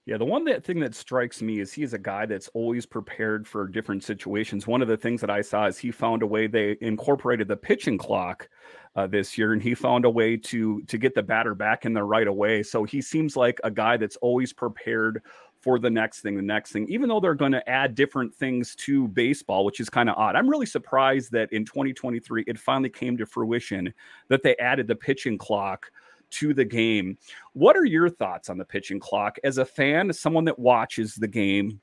Yeah, 0.06 0.18
the 0.18 0.26
one 0.26 0.44
that 0.46 0.64
thing 0.64 0.80
that 0.80 0.96
strikes 0.96 1.42
me 1.42 1.60
is 1.60 1.74
he's 1.74 1.94
a 1.94 2.00
guy 2.00 2.26
that's 2.26 2.48
always 2.56 2.86
prepared 2.86 3.48
for 3.48 3.68
different 3.68 4.04
situations. 4.04 4.66
One 4.66 4.82
of 4.82 4.88
the 4.88 4.98
things 4.98 5.22
that 5.22 5.30
I 5.30 5.42
saw 5.42 5.68
is 5.68 5.78
he 5.78 5.92
found 5.92 6.24
a 6.24 6.28
way 6.28 6.48
they 6.48 6.78
incorporated 6.82 7.48
the 7.48 7.58
pitching 7.58 7.98
clock 7.98 8.50
uh, 8.96 9.08
this 9.08 9.38
year, 9.38 9.54
and 9.54 9.62
he 9.62 9.76
found 9.76 10.06
a 10.06 10.10
way 10.10 10.38
to 10.38 10.82
to 10.84 10.98
get 11.00 11.16
the 11.16 11.24
batter 11.24 11.56
back 11.56 11.86
in 11.86 11.94
the 11.94 12.04
right 12.04 12.28
away. 12.28 12.64
So 12.64 12.84
he 12.84 13.02
seems 13.02 13.36
like 13.36 13.60
a 13.64 13.72
guy 13.72 13.98
that's 13.98 14.16
always 14.18 14.54
prepared 14.54 15.22
for 15.62 15.78
the 15.78 15.90
next 15.90 16.22
thing, 16.22 16.36
the 16.36 16.42
next 16.42 16.72
thing, 16.72 16.88
even 16.90 17.10
though 17.10 17.20
they're 17.20 17.36
going 17.36 17.52
to 17.52 17.70
add 17.70 17.96
different 17.96 18.34
things 18.34 18.76
to 18.76 19.08
baseball, 19.10 19.66
which 19.66 19.80
is 19.80 19.90
kind 19.90 20.10
of 20.10 20.16
odd. 20.18 20.36
I'm 20.36 20.50
really 20.50 20.66
surprised 20.66 21.32
that 21.34 21.52
in 21.52 21.66
2023 21.66 22.46
it 22.48 22.58
finally 22.58 22.90
came 22.90 23.18
to 23.18 23.26
fruition 23.26 23.94
that 24.30 24.42
they 24.42 24.56
added 24.58 24.88
the 24.88 24.96
pitching 24.96 25.38
clock 25.38 25.92
to 26.32 26.54
the 26.54 26.66
game. 26.66 27.18
What 27.54 27.76
are 27.76 27.86
your 27.86 28.10
thoughts 28.10 28.50
on 28.50 28.58
the 28.58 28.66
pitching 28.66 29.00
clock 29.00 29.38
as 29.44 29.58
a 29.58 29.66
fan, 29.66 30.10
as 30.10 30.20
someone 30.20 30.46
that 30.46 30.58
watches 30.58 31.16
the 31.16 31.28
game? 31.28 31.82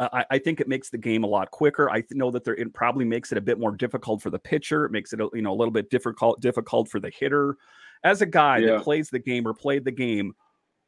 I, 0.00 0.24
I, 0.30 0.38
think 0.38 0.60
it 0.60 0.68
makes 0.68 0.88
the 0.88 0.96
game 0.96 1.24
a 1.24 1.26
lot 1.26 1.50
quicker. 1.50 1.90
I 1.90 2.02
know 2.12 2.30
that 2.30 2.42
there, 2.42 2.54
it 2.54 2.72
probably 2.72 3.04
makes 3.04 3.32
it 3.32 3.38
a 3.38 3.40
bit 3.40 3.58
more 3.58 3.76
difficult 3.76 4.22
for 4.22 4.30
the 4.30 4.38
pitcher. 4.38 4.86
It 4.86 4.92
makes 4.92 5.12
it 5.12 5.20
you 5.34 5.42
know 5.42 5.52
a 5.52 5.54
little 5.54 5.70
bit 5.70 5.90
difficult 5.90 6.40
difficult 6.40 6.88
for 6.88 7.00
the 7.00 7.10
hitter. 7.10 7.58
As 8.02 8.22
a 8.22 8.26
guy 8.26 8.58
yeah. 8.58 8.72
that 8.72 8.82
plays 8.82 9.10
the 9.10 9.18
game 9.18 9.46
or 9.46 9.52
played 9.52 9.84
the 9.84 9.92
game, 9.92 10.34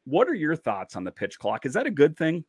what 0.05 0.27
are 0.27 0.33
your 0.33 0.55
thoughts 0.55 0.95
on 0.95 1.03
the 1.03 1.11
pitch 1.11 1.39
clock? 1.39 1.65
Is 1.65 1.73
that 1.73 1.87
a 1.87 1.91
good 1.91 2.17
thing? 2.17 2.43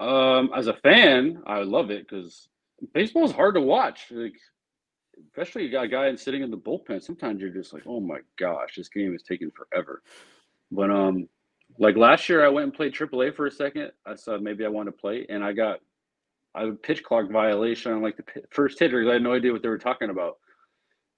Um, 0.00 0.50
as 0.54 0.66
a 0.66 0.74
fan, 0.74 1.42
I 1.46 1.62
love 1.62 1.90
it 1.90 2.08
because 2.08 2.48
baseball 2.92 3.24
is 3.24 3.32
hard 3.32 3.54
to 3.54 3.60
watch. 3.60 4.06
Like, 4.10 4.34
especially 5.28 5.64
you 5.64 5.70
got 5.70 5.84
a 5.84 5.88
guy 5.88 6.14
sitting 6.16 6.42
in 6.42 6.50
the 6.50 6.56
bullpen. 6.56 7.02
Sometimes 7.02 7.40
you're 7.40 7.50
just 7.50 7.72
like, 7.72 7.84
oh 7.86 8.00
my 8.00 8.18
gosh, 8.38 8.74
this 8.76 8.88
game 8.88 9.14
is 9.14 9.22
taking 9.22 9.50
forever. 9.50 10.02
But 10.72 10.90
um, 10.90 11.28
like 11.78 11.96
last 11.96 12.28
year, 12.28 12.44
I 12.44 12.48
went 12.48 12.64
and 12.64 12.74
played 12.74 12.94
AAA 12.94 13.36
for 13.36 13.46
a 13.46 13.50
second. 13.50 13.92
I 14.06 14.16
said 14.16 14.42
maybe 14.42 14.64
I 14.64 14.68
want 14.68 14.88
to 14.88 14.92
play, 14.92 15.26
and 15.28 15.44
I 15.44 15.52
got 15.52 15.78
a 16.54 16.72
pitch 16.72 17.02
clock 17.02 17.30
violation 17.30 17.92
on 17.92 18.02
like 18.02 18.16
the 18.16 18.24
first 18.50 18.78
hitter. 18.78 19.08
I 19.08 19.14
had 19.14 19.22
no 19.22 19.34
idea 19.34 19.52
what 19.52 19.62
they 19.62 19.68
were 19.68 19.78
talking 19.78 20.10
about. 20.10 20.38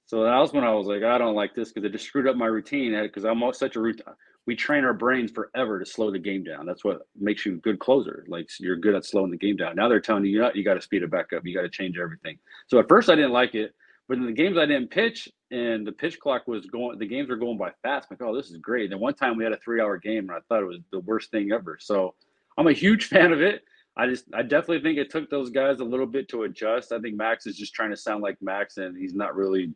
So 0.07 0.23
that 0.25 0.38
was 0.38 0.53
when 0.53 0.64
I 0.64 0.73
was 0.75 0.87
like, 0.87 1.03
I 1.03 1.19
don't 1.19 1.35
like 1.35 1.55
this 1.55 1.73
because 1.73 1.87
it 1.87 1.93
just 1.93 2.07
screwed 2.07 2.29
up 2.29 2.37
my 2.37 2.47
routine. 2.47 2.95
Eh, 2.95 3.03
because 3.03 3.25
I'm 3.25 3.43
such 3.53 3.77
a 3.77 3.81
routine. 3.81 4.05
We 4.47 4.55
train 4.55 4.85
our 4.85 4.93
brains 4.93 5.31
forever 5.31 5.79
to 5.79 5.87
slow 5.87 6.11
the 6.11 6.19
game 6.19 6.45
down. 6.45 6.67
That's 6.67 6.85
what 6.85 7.07
makes 7.19 7.47
you 7.47 7.55
a 7.55 7.59
good 7.59 7.79
closer. 7.79 8.27
Like 8.29 8.49
you're 8.61 8.77
good 8.77 8.95
at 8.95 9.07
slowing 9.07 9.31
the 9.31 9.38
game 9.38 9.57
down. 9.57 9.77
Now 9.77 9.88
they're 9.88 10.01
telling 10.01 10.27
you, 10.27 10.33
you, 10.33 10.40
know, 10.40 10.51
you 10.55 10.62
got 10.62 10.75
to 10.75 10.83
speed 10.83 11.03
it 11.03 11.11
back 11.11 11.33
up. 11.33 11.47
You 11.47 11.55
got 11.55 11.62
to 11.62 11.71
change 11.71 11.99
everything. 11.99 12.38
So 12.67 12.79
at 12.79 12.88
first 12.88 13.09
I 13.09 13.14
didn't 13.14 13.33
like 13.33 13.55
it, 13.55 13.75
but 14.07 14.19
in 14.19 14.27
the 14.27 14.33
games 14.33 14.59
I 14.59 14.67
didn't 14.67 14.90
pitch 14.90 15.31
and 15.51 15.87
the 15.87 15.93
pitch 15.93 16.21
clock 16.21 16.47
was 16.47 16.67
going, 16.67 16.99
the 16.99 17.07
games 17.07 17.31
were 17.31 17.37
going 17.37 17.57
by 17.57 17.71
fast. 17.83 18.09
I'm 18.11 18.19
like, 18.21 18.29
oh, 18.29 18.37
this 18.37 18.51
is 18.51 18.59
great. 18.59 18.93
And 18.93 19.01
one 19.01 19.14
time 19.14 19.38
we 19.38 19.45
had 19.45 19.55
a 19.55 19.59
three 19.59 19.81
hour 19.81 19.97
game 19.97 20.29
and 20.29 20.33
I 20.33 20.40
thought 20.49 20.62
it 20.62 20.67
was 20.67 20.81
the 20.93 21.01
worst 21.01 21.31
thing 21.31 21.51
ever. 21.51 21.79
So 21.81 22.14
I'm 22.59 22.67
a 22.67 22.73
huge 22.73 23.07
fan 23.09 23.33
of 23.33 23.40
it. 23.40 23.64
I 23.97 24.09
just, 24.09 24.27
I 24.35 24.43
definitely 24.43 24.83
think 24.83 24.99
it 24.99 25.11
took 25.11 25.31
those 25.31 25.51
guys 25.51 25.79
a 25.79 25.85
little 25.85 26.07
bit 26.07 26.29
to 26.31 26.43
adjust. 26.43 26.93
I 26.93 26.99
think 26.99 27.17
Max 27.17 27.47
is 27.47 27.57
just 27.57 27.73
trying 27.73 27.90
to 27.90 27.97
sound 27.97 28.23
like 28.23 28.37
Max 28.43 28.77
and 28.77 28.97
he's 28.99 29.14
not 29.14 29.37
really 29.37 29.73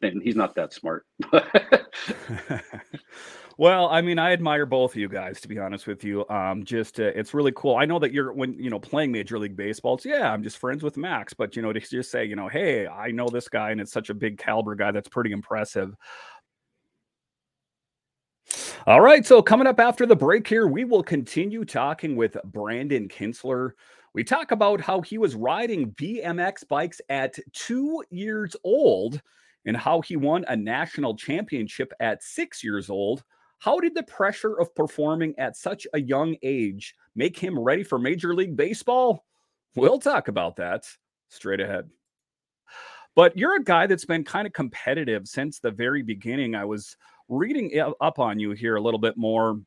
he's 0.00 0.36
not 0.36 0.54
that 0.54 0.72
smart. 0.72 1.06
well, 3.58 3.88
I 3.88 4.00
mean, 4.02 4.18
I 4.18 4.32
admire 4.32 4.66
both 4.66 4.92
of 4.92 4.96
you 4.96 5.08
guys 5.08 5.40
to 5.42 5.48
be 5.48 5.58
honest 5.58 5.86
with 5.86 6.04
you. 6.04 6.28
Um, 6.28 6.64
just 6.64 7.00
uh, 7.00 7.12
it's 7.14 7.34
really 7.34 7.52
cool. 7.54 7.76
I 7.76 7.84
know 7.84 7.98
that 7.98 8.12
you're 8.12 8.32
when 8.32 8.58
you 8.58 8.70
know 8.70 8.78
playing 8.78 9.12
Major 9.12 9.38
League 9.38 9.56
Baseball. 9.56 9.94
It's 9.94 10.04
yeah, 10.04 10.32
I'm 10.32 10.42
just 10.42 10.58
friends 10.58 10.82
with 10.82 10.96
Max, 10.96 11.34
but 11.34 11.56
you 11.56 11.62
know 11.62 11.72
to 11.72 11.80
just 11.80 12.10
say 12.10 12.24
you 12.24 12.36
know, 12.36 12.48
hey, 12.48 12.86
I 12.86 13.10
know 13.10 13.28
this 13.28 13.48
guy 13.48 13.70
and 13.70 13.80
it's 13.80 13.92
such 13.92 14.10
a 14.10 14.14
big 14.14 14.38
caliber 14.38 14.74
guy. 14.74 14.90
That's 14.90 15.08
pretty 15.08 15.32
impressive. 15.32 15.94
All 18.86 19.00
right, 19.00 19.24
so 19.24 19.40
coming 19.40 19.68
up 19.68 19.78
after 19.78 20.06
the 20.06 20.16
break 20.16 20.46
here, 20.48 20.66
we 20.66 20.84
will 20.84 21.04
continue 21.04 21.64
talking 21.64 22.16
with 22.16 22.36
Brandon 22.46 23.08
Kintzler. 23.08 23.70
We 24.12 24.24
talk 24.24 24.50
about 24.50 24.80
how 24.80 25.00
he 25.00 25.18
was 25.18 25.36
riding 25.36 25.92
BMX 25.92 26.66
bikes 26.66 27.00
at 27.08 27.38
two 27.52 28.02
years 28.10 28.56
old 28.64 29.22
and 29.66 29.76
how 29.76 30.00
he 30.00 30.16
won 30.16 30.44
a 30.48 30.56
national 30.56 31.16
championship 31.16 31.92
at 32.00 32.22
six 32.22 32.64
years 32.64 32.90
old. 32.90 33.22
How 33.58 33.78
did 33.78 33.94
the 33.94 34.02
pressure 34.02 34.58
of 34.58 34.74
performing 34.74 35.34
at 35.38 35.56
such 35.56 35.86
a 35.94 36.00
young 36.00 36.36
age 36.42 36.94
make 37.14 37.38
him 37.38 37.58
ready 37.58 37.84
for 37.84 37.98
Major 37.98 38.34
League 38.34 38.56
Baseball? 38.56 39.24
We'll 39.76 40.00
talk 40.00 40.28
about 40.28 40.56
that 40.56 40.84
straight 41.28 41.60
ahead. 41.60 41.88
But 43.14 43.36
you're 43.36 43.56
a 43.56 43.62
guy 43.62 43.86
that's 43.86 44.04
been 44.04 44.24
kind 44.24 44.46
of 44.46 44.52
competitive 44.52 45.28
since 45.28 45.58
the 45.58 45.70
very 45.70 46.02
beginning. 46.02 46.54
I 46.54 46.64
was 46.64 46.96
reading 47.28 47.70
up 48.00 48.18
on 48.18 48.38
you 48.38 48.52
here 48.52 48.76
a 48.76 48.80
little 48.80 49.00
bit 49.00 49.16
more, 49.16 49.60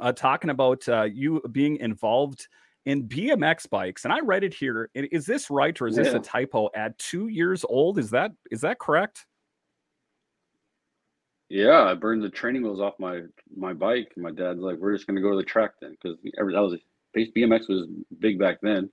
uh, 0.00 0.12
talking 0.12 0.50
about 0.50 0.88
uh, 0.88 1.04
you 1.04 1.42
being 1.50 1.76
involved 1.78 2.46
in 2.86 3.08
BMX 3.08 3.68
bikes, 3.68 4.04
and 4.04 4.12
I 4.12 4.20
read 4.20 4.44
it 4.44 4.54
here. 4.54 4.90
Is 4.94 5.26
this 5.26 5.50
right, 5.50 5.78
or 5.80 5.88
is 5.88 5.96
yeah. 5.96 6.04
this 6.04 6.14
a 6.14 6.18
typo? 6.20 6.70
At 6.74 6.98
two 6.98 7.28
years 7.28 7.64
old, 7.68 7.98
is 7.98 8.10
that 8.10 8.32
is 8.50 8.60
that 8.62 8.78
correct? 8.78 9.26
Yeah, 11.48 11.82
I 11.84 11.94
burned 11.94 12.22
the 12.22 12.28
training 12.28 12.62
wheels 12.62 12.80
off 12.80 12.94
my 12.98 13.22
my 13.56 13.72
bike. 13.72 14.12
My 14.16 14.30
dad's 14.30 14.60
like, 14.60 14.78
"We're 14.78 14.94
just 14.94 15.06
gonna 15.06 15.20
go 15.20 15.30
to 15.30 15.36
the 15.36 15.42
track 15.42 15.72
then," 15.80 15.96
because 16.00 16.18
that 16.22 16.44
was 16.44 16.78
BMX 17.14 17.68
was 17.68 17.86
big 18.18 18.38
back 18.38 18.58
then. 18.62 18.90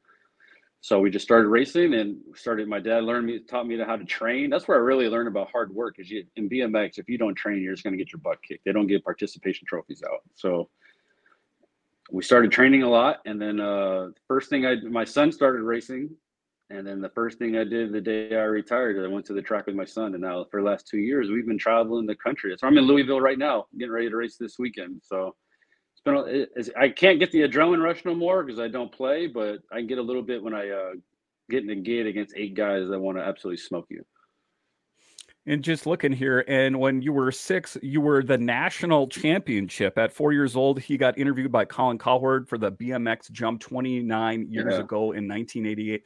So 0.82 1.00
we 1.00 1.10
just 1.10 1.26
started 1.26 1.48
racing 1.48 1.96
and 1.96 2.18
started. 2.36 2.68
My 2.68 2.80
dad 2.80 3.04
learned 3.04 3.26
me, 3.26 3.40
taught 3.40 3.68
me 3.68 3.78
how 3.80 3.96
to 3.96 4.06
train. 4.06 4.50
That's 4.52 4.68
where 4.68 4.78
I 4.78 4.82
really 4.82 5.10
learned 5.10 5.28
about 5.28 5.50
hard 5.52 5.74
work. 5.74 5.96
Because 5.98 6.14
in 6.36 6.48
BMX, 6.48 7.00
if 7.00 7.10
you 7.10 7.18
don't 7.18 7.36
train, 7.36 7.62
you're 7.62 7.74
just 7.74 7.84
gonna 7.84 7.98
get 7.98 8.12
your 8.12 8.20
butt 8.20 8.38
kicked. 8.44 8.66
They 8.66 8.72
don't 8.72 8.88
give 8.88 9.04
participation 9.04 9.66
trophies 9.68 10.04
out. 10.04 10.22
So 10.36 10.70
we 12.12 12.24
started 12.24 12.52
training 12.52 12.84
a 12.84 12.90
lot 12.90 13.20
and 13.26 13.42
then 13.42 13.60
uh 13.60 14.08
first 14.28 14.50
thing 14.50 14.66
i 14.66 14.76
my 14.90 15.04
son 15.04 15.32
started 15.32 15.62
racing 15.62 16.10
and 16.70 16.86
then 16.86 17.02
the 17.02 17.10
first 17.10 17.38
thing 17.40 17.58
i 17.58 17.64
did 17.64 17.92
the 17.92 18.02
day 18.02 18.36
i 18.36 18.44
retired 18.44 19.04
i 19.04 19.08
went 19.12 19.26
to 19.26 19.34
the 19.34 19.42
track 19.42 19.66
with 19.66 19.76
my 19.76 19.86
son 19.86 20.14
and 20.14 20.22
now 20.22 20.46
for 20.52 20.62
the 20.62 20.68
last 20.68 20.88
two 20.88 21.00
years 21.00 21.30
we've 21.30 21.48
been 21.48 21.58
traveling 21.58 22.06
the 22.06 22.16
country. 22.16 22.56
So 22.58 22.68
i'm 22.68 22.78
in 22.78 22.86
louisville 22.86 23.22
right 23.22 23.38
now 23.38 23.66
getting 23.78 23.92
ready 23.92 24.10
to 24.10 24.16
race 24.16 24.38
this 24.38 24.60
weekend. 24.60 25.02
So 25.04 25.36
it's 25.94 26.02
been 26.04 26.48
it's, 26.56 26.70
i 26.78 26.90
can't 26.90 27.20
get 27.20 27.32
the 27.32 27.42
adrenaline 27.42 27.84
rush 27.84 28.06
no 28.06 28.14
more 28.14 28.44
because 28.44 28.60
i 28.60 28.68
don't 28.68 28.92
play 28.92 29.28
but 29.28 29.60
i 29.72 29.82
get 29.82 29.98
a 29.98 30.04
little 30.04 30.24
bit 30.24 30.44
when 30.44 30.54
i 30.54 30.70
uh 30.70 30.92
get 31.50 31.64
in 31.64 31.70
a 31.70 31.76
gate 31.76 32.08
against 32.08 32.36
eight 32.36 32.56
guys 32.56 32.90
that 32.90 33.00
want 33.00 33.18
to 33.18 33.24
absolutely 33.24 33.58
smoke 33.58 33.86
you 33.90 34.04
and 35.48 35.64
just 35.64 35.86
looking 35.86 36.12
here, 36.12 36.44
and 36.48 36.80
when 36.80 37.02
you 37.02 37.14
were 37.14 37.32
six, 37.32 37.78
you 37.84 38.02
were 38.02 38.24
the 38.24 38.38
national 38.38 39.08
championship. 39.08 39.98
At 39.98 40.12
four 40.12 40.34
years 40.34 40.56
old, 40.56 40.80
he 40.80 40.98
got 40.98 41.18
interviewed 41.18 41.52
by 41.52 41.66
Colin 41.66 42.00
Cowherd 42.00 42.50
for 42.50 42.58
the 42.58 42.72
BMX 42.72 43.32
jump 43.32 43.62
29 43.62 44.48
years 44.50 44.74
yeah. 44.74 44.80
ago 44.80 45.12
in 45.12 45.28
1988. 45.28 46.04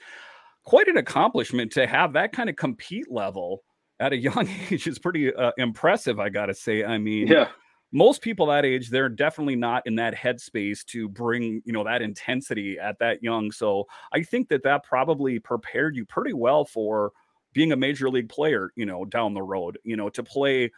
Quite 0.65 0.87
an 0.89 0.97
accomplishment 0.97 1.71
to 1.73 1.87
have 1.87 2.13
that 2.13 2.33
kind 2.33 2.49
of 2.49 2.57
compete 2.57 3.09
level 3.09 3.63
at 3.99 4.11
a 4.11 4.17
young 4.17 4.49
age 4.69 4.87
is 4.87 4.99
pretty 4.99 5.33
uh, 5.33 5.51
impressive, 5.57 6.19
I 6.19 6.29
got 6.29 6.47
to 6.47 6.53
say. 6.53 6.83
I 6.83 6.97
mean, 6.97 7.27
yeah. 7.27 7.49
Most 7.91 8.21
people 8.21 8.45
that 8.47 8.65
age, 8.65 8.89
they're 8.91 9.09
definitely 9.09 9.55
not 9.55 9.81
in 9.87 9.95
that 9.95 10.13
headspace 10.13 10.85
to 10.85 11.09
bring, 11.09 11.63
you 11.65 11.73
know, 11.73 11.83
that 11.85 12.03
intensity 12.03 12.77
at 12.77 12.99
that 12.99 13.23
young. 13.23 13.51
So 13.51 13.85
I 14.13 14.21
think 14.21 14.49
that 14.49 14.61
that 14.61 14.83
probably 14.83 15.39
prepared 15.39 15.95
you 15.95 16.05
pretty 16.05 16.33
well 16.33 16.65
for 16.65 17.13
being 17.59 17.73
a 17.73 17.75
major 17.75 18.09
league 18.09 18.29
player, 18.29 18.71
you 18.77 18.85
know, 18.85 19.03
down 19.03 19.33
the 19.33 19.41
road, 19.41 19.77
you 19.83 19.97
know, 19.97 20.07
to 20.07 20.23
play 20.23 20.71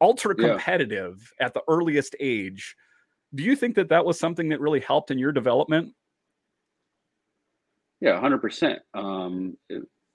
ultra 0.00 0.36
competitive 0.36 1.32
yeah. 1.40 1.46
at 1.46 1.52
the 1.52 1.60
earliest 1.66 2.14
age. 2.20 2.76
Do 3.34 3.42
you 3.42 3.56
think 3.56 3.74
that 3.74 3.88
that 3.88 4.04
was 4.04 4.20
something 4.20 4.48
that 4.50 4.60
really 4.60 4.78
helped 4.78 5.10
in 5.10 5.18
your 5.18 5.32
development? 5.32 5.92
Yeah, 8.00 8.20
100%. 8.20 8.76
Um, 8.94 9.56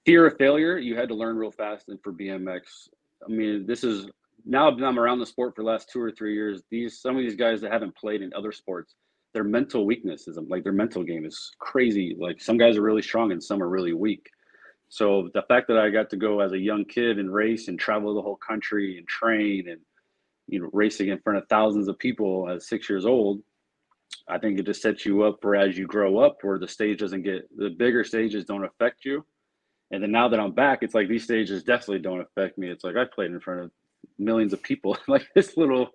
fear 0.06 0.26
of 0.26 0.38
failure, 0.38 0.78
you 0.78 0.96
had 0.96 1.10
to 1.10 1.14
learn 1.14 1.36
real 1.36 1.52
fast. 1.52 1.90
And 1.90 2.00
for 2.02 2.14
BMX, 2.14 2.88
I 3.22 3.30
mean, 3.30 3.66
this 3.68 3.84
is 3.84 4.08
now 4.46 4.70
I'm 4.70 4.98
around 4.98 5.20
the 5.20 5.26
sport 5.26 5.58
for 5.58 5.64
the 5.64 5.68
last 5.68 5.90
two 5.92 6.00
or 6.00 6.10
three 6.10 6.36
years. 6.36 6.62
These 6.72 7.02
some 7.02 7.18
of 7.18 7.22
these 7.22 7.36
guys 7.36 7.60
that 7.60 7.72
haven't 7.74 7.98
played 7.98 8.22
in 8.22 8.32
other 8.34 8.54
sports, 8.54 8.96
their 9.34 9.44
mental 9.44 9.86
weaknesses, 9.86 10.40
like 10.48 10.64
their 10.64 10.72
mental 10.72 11.04
game 11.04 11.26
is 11.26 11.52
crazy. 11.60 12.16
Like 12.18 12.40
some 12.40 12.58
guys 12.58 12.78
are 12.78 12.82
really 12.82 13.02
strong 13.02 13.34
and 13.34 13.44
some 13.44 13.62
are 13.62 13.68
really 13.68 13.92
weak. 13.92 14.30
So 14.94 15.32
the 15.34 15.42
fact 15.42 15.70
that 15.70 15.80
I 15.80 15.90
got 15.90 16.12
to 16.12 16.18
go 16.18 16.40
as 16.40 16.52
a 16.52 16.60
young 16.60 16.86
kid 16.86 17.18
and 17.18 17.34
race 17.34 17.68
and 17.68 17.80
travel 17.80 18.14
the 18.14 18.22
whole 18.22 18.36
country 18.36 19.00
and 19.00 19.08
train 19.08 19.68
and 19.68 19.82
you 20.48 20.62
know 20.62 20.70
racing 20.72 21.08
in 21.08 21.18
front 21.18 21.40
of 21.40 21.48
thousands 21.50 21.88
of 21.88 21.98
people 21.98 22.48
at 22.48 22.62
six 22.62 22.88
years 22.88 23.04
old, 23.04 23.42
I 24.28 24.38
think 24.38 24.60
it 24.60 24.68
just 24.68 24.84
sets 24.84 25.04
you 25.04 25.24
up 25.24 25.40
for 25.42 25.56
as 25.56 25.76
you 25.80 25.88
grow 25.88 26.20
up 26.20 26.38
where 26.44 26.60
the 26.60 26.68
stage 26.68 27.00
doesn't 27.00 27.24
get 27.24 27.50
the 27.58 27.72
bigger 27.72 28.04
stages 28.04 28.46
don't 28.46 28.66
affect 28.66 29.04
you. 29.04 29.26
And 29.90 30.04
then 30.04 30.12
now 30.12 30.28
that 30.28 30.40
I'm 30.40 30.52
back, 30.52 30.84
it's 30.84 30.94
like 30.94 31.08
these 31.08 31.24
stages 31.24 31.64
definitely 31.64 32.04
don't 32.04 32.22
affect 32.22 32.60
me. 32.60 32.70
It's 32.70 32.84
like 32.84 32.96
I 32.96 33.06
played 33.06 33.32
in 33.32 33.40
front 33.40 33.62
of 33.62 33.72
millions 34.20 34.54
of 34.54 34.62
people. 34.62 34.96
like 35.08 35.26
this 35.34 35.58
little 35.58 35.90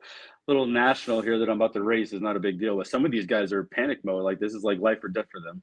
little 0.49 0.67
national 0.67 1.21
here 1.21 1.39
that 1.39 1.49
I'm 1.49 1.59
about 1.59 1.73
to 1.75 1.85
race 1.85 2.13
is 2.13 2.21
not 2.21 2.35
a 2.35 2.41
big 2.41 2.59
deal. 2.59 2.77
But 2.77 2.89
some 2.89 3.05
of 3.05 3.13
these 3.13 3.27
guys 3.27 3.53
are 3.53 3.63
panic 3.63 4.05
mode. 4.05 4.25
Like 4.25 4.41
this 4.41 4.55
is 4.55 4.65
like 4.65 4.81
life 4.81 5.05
or 5.05 5.09
death 5.09 5.27
for 5.31 5.41
them. 5.41 5.63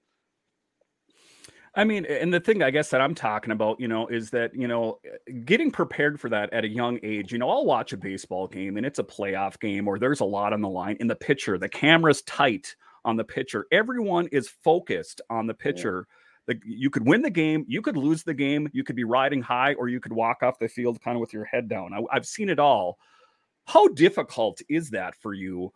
I 1.76 1.84
mean, 1.84 2.06
and 2.06 2.34
the 2.34 2.40
thing 2.40 2.64
I 2.64 2.72
guess 2.72 2.90
that 2.92 3.02
I'm 3.02 3.14
talking 3.14 3.52
about, 3.52 3.80
you 3.82 3.88
know, 3.88 4.08
is 4.08 4.30
that, 4.30 4.56
you 4.56 4.68
know, 4.68 5.00
eh, 5.06 5.34
getting 5.44 5.72
prepared 5.72 6.20
for 6.20 6.30
that 6.30 6.54
at 6.54 6.64
a 6.64 6.70
young 6.70 7.00
age, 7.04 7.34
you 7.34 7.38
know, 7.38 7.50
I'll 7.50 7.66
watch 7.66 7.92
a 7.92 7.98
baseball 7.98 8.48
game 8.48 8.78
and 8.78 8.86
it's 8.86 9.00
a 9.00 9.04
playoff 9.04 9.60
game 9.60 9.88
or 9.88 10.00
there's 10.00 10.22
a 10.22 10.26
lot 10.26 10.54
on 10.54 10.62
the 10.62 10.70
line 10.70 10.96
in 11.02 11.08
the 11.08 11.16
pitcher, 11.16 11.58
the 11.58 11.68
camera's 11.68 12.22
tight 12.22 12.76
on 13.04 13.18
the 13.18 13.26
pitcher. 13.26 13.66
Everyone 13.72 14.28
is 14.32 14.48
focused 14.48 15.20
on 15.30 15.48
the 15.48 15.54
pitcher. 15.54 16.08
Yeah. 16.48 16.54
The, 16.54 16.60
you 16.64 16.90
could 16.90 17.08
win 17.08 17.24
the 17.24 17.30
game, 17.32 17.66
you 17.68 17.82
could 17.82 17.98
lose 17.98 18.24
the 18.24 18.34
game, 18.34 18.70
you 18.72 18.84
could 18.84 18.96
be 18.96 19.04
riding 19.04 19.42
high, 19.42 19.74
or 19.74 19.90
you 19.90 20.00
could 20.00 20.14
walk 20.14 20.44
off 20.44 20.60
the 20.60 20.68
field 20.68 21.02
kind 21.02 21.18
of 21.18 21.22
with 21.22 21.34
your 21.34 21.46
head 21.46 21.68
down. 21.68 21.92
I, 21.92 22.02
I've 22.16 22.26
seen 22.26 22.50
it 22.50 22.60
all. 22.60 23.00
How 23.66 23.88
difficult 23.88 24.62
is 24.70 24.92
that 24.92 25.16
for 25.16 25.34
you 25.34 25.74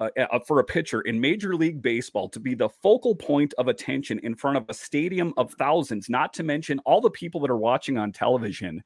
uh, 0.00 0.08
for 0.46 0.58
a 0.60 0.64
pitcher 0.64 1.02
in 1.02 1.20
Major 1.20 1.54
League 1.54 1.80
Baseball 1.80 2.28
to 2.30 2.40
be 2.40 2.54
the 2.54 2.68
focal 2.68 3.14
point 3.14 3.54
of 3.58 3.68
attention 3.68 4.18
in 4.20 4.34
front 4.34 4.56
of 4.56 4.64
a 4.68 4.74
stadium 4.74 5.32
of 5.36 5.52
thousands, 5.54 6.08
not 6.08 6.32
to 6.34 6.42
mention 6.42 6.80
all 6.80 7.00
the 7.00 7.10
people 7.10 7.40
that 7.40 7.50
are 7.50 7.56
watching 7.56 7.96
on 7.96 8.12
television. 8.12 8.82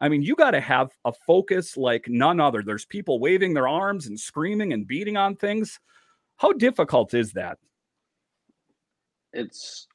I 0.00 0.08
mean, 0.08 0.22
you 0.22 0.34
got 0.34 0.52
to 0.52 0.60
have 0.60 0.90
a 1.04 1.12
focus 1.26 1.76
like 1.76 2.06
none 2.08 2.40
other. 2.40 2.62
There's 2.62 2.86
people 2.86 3.20
waving 3.20 3.54
their 3.54 3.68
arms 3.68 4.06
and 4.06 4.18
screaming 4.18 4.72
and 4.72 4.86
beating 4.86 5.16
on 5.16 5.36
things. 5.36 5.78
How 6.36 6.52
difficult 6.52 7.14
is 7.14 7.32
that? 7.32 7.58
it's 9.32 9.86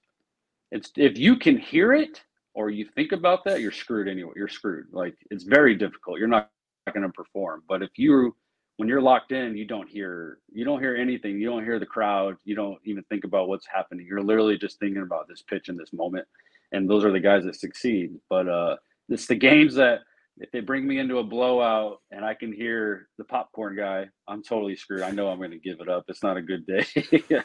it's 0.72 0.92
if 0.96 1.18
you 1.18 1.36
can 1.38 1.58
hear 1.58 1.94
it 1.94 2.24
or 2.54 2.70
you 2.70 2.86
think 2.96 3.12
about 3.12 3.44
that, 3.46 3.62
you're 3.62 3.72
screwed 3.72 4.08
anyway. 4.08 4.32
You're 4.36 4.48
screwed. 4.48 4.88
Like 4.92 5.16
it's 5.30 5.44
very 5.44 5.76
difficult. 5.76 6.20
You're 6.20 6.28
not 6.28 6.50
going 6.94 7.06
to 7.06 7.12
perform. 7.12 7.64
But 7.68 7.84
if 7.84 7.92
you 7.98 8.36
when 8.78 8.90
you're 8.90 9.02
locked 9.02 9.32
in, 9.32 9.56
you 9.56 9.66
don't 9.66 9.88
hear 9.88 10.40
you 10.52 10.66
don't 10.66 10.80
hear 10.80 10.96
anything. 10.96 11.40
You 11.40 11.50
don't 11.50 11.64
hear 11.64 11.80
the 11.80 11.86
crowd. 11.86 12.36
You 12.44 12.56
don't 12.56 12.80
even 12.84 13.04
think 13.04 13.24
about 13.24 13.48
what's 13.48 13.66
happening. 13.74 14.06
You're 14.08 14.22
literally 14.22 14.58
just 14.58 14.80
thinking 14.80 15.02
about 15.02 15.28
this 15.28 15.42
pitch 15.42 15.70
in 15.70 15.78
this 15.78 15.94
moment. 15.94 16.28
And 16.72 16.90
those 16.90 17.06
are 17.06 17.12
the 17.12 17.20
guys 17.20 17.46
that 17.46 17.56
succeed. 17.56 18.16
But 18.30 18.48
uh 18.48 18.76
it's 19.10 19.28
the 19.28 19.36
games 19.36 19.76
that 19.76 20.00
if 20.38 20.52
they 20.52 20.60
bring 20.60 20.86
me 20.86 21.00
into 21.00 21.20
a 21.20 21.24
blowout 21.24 22.02
and 22.12 22.26
I 22.26 22.34
can 22.34 22.52
hear 22.52 23.08
the 23.18 23.24
popcorn 23.24 23.76
guy, 23.76 24.08
I'm 24.28 24.44
totally 24.44 24.76
screwed. 24.76 25.02
I 25.02 25.12
know 25.12 25.30
I'm 25.30 25.38
going 25.38 25.52
to 25.52 25.60
give 25.60 25.80
it 25.80 25.88
up. 25.88 26.06
It's 26.08 26.24
not 26.24 26.36
a 26.36 26.42
good 26.42 26.66
day. 26.66 26.86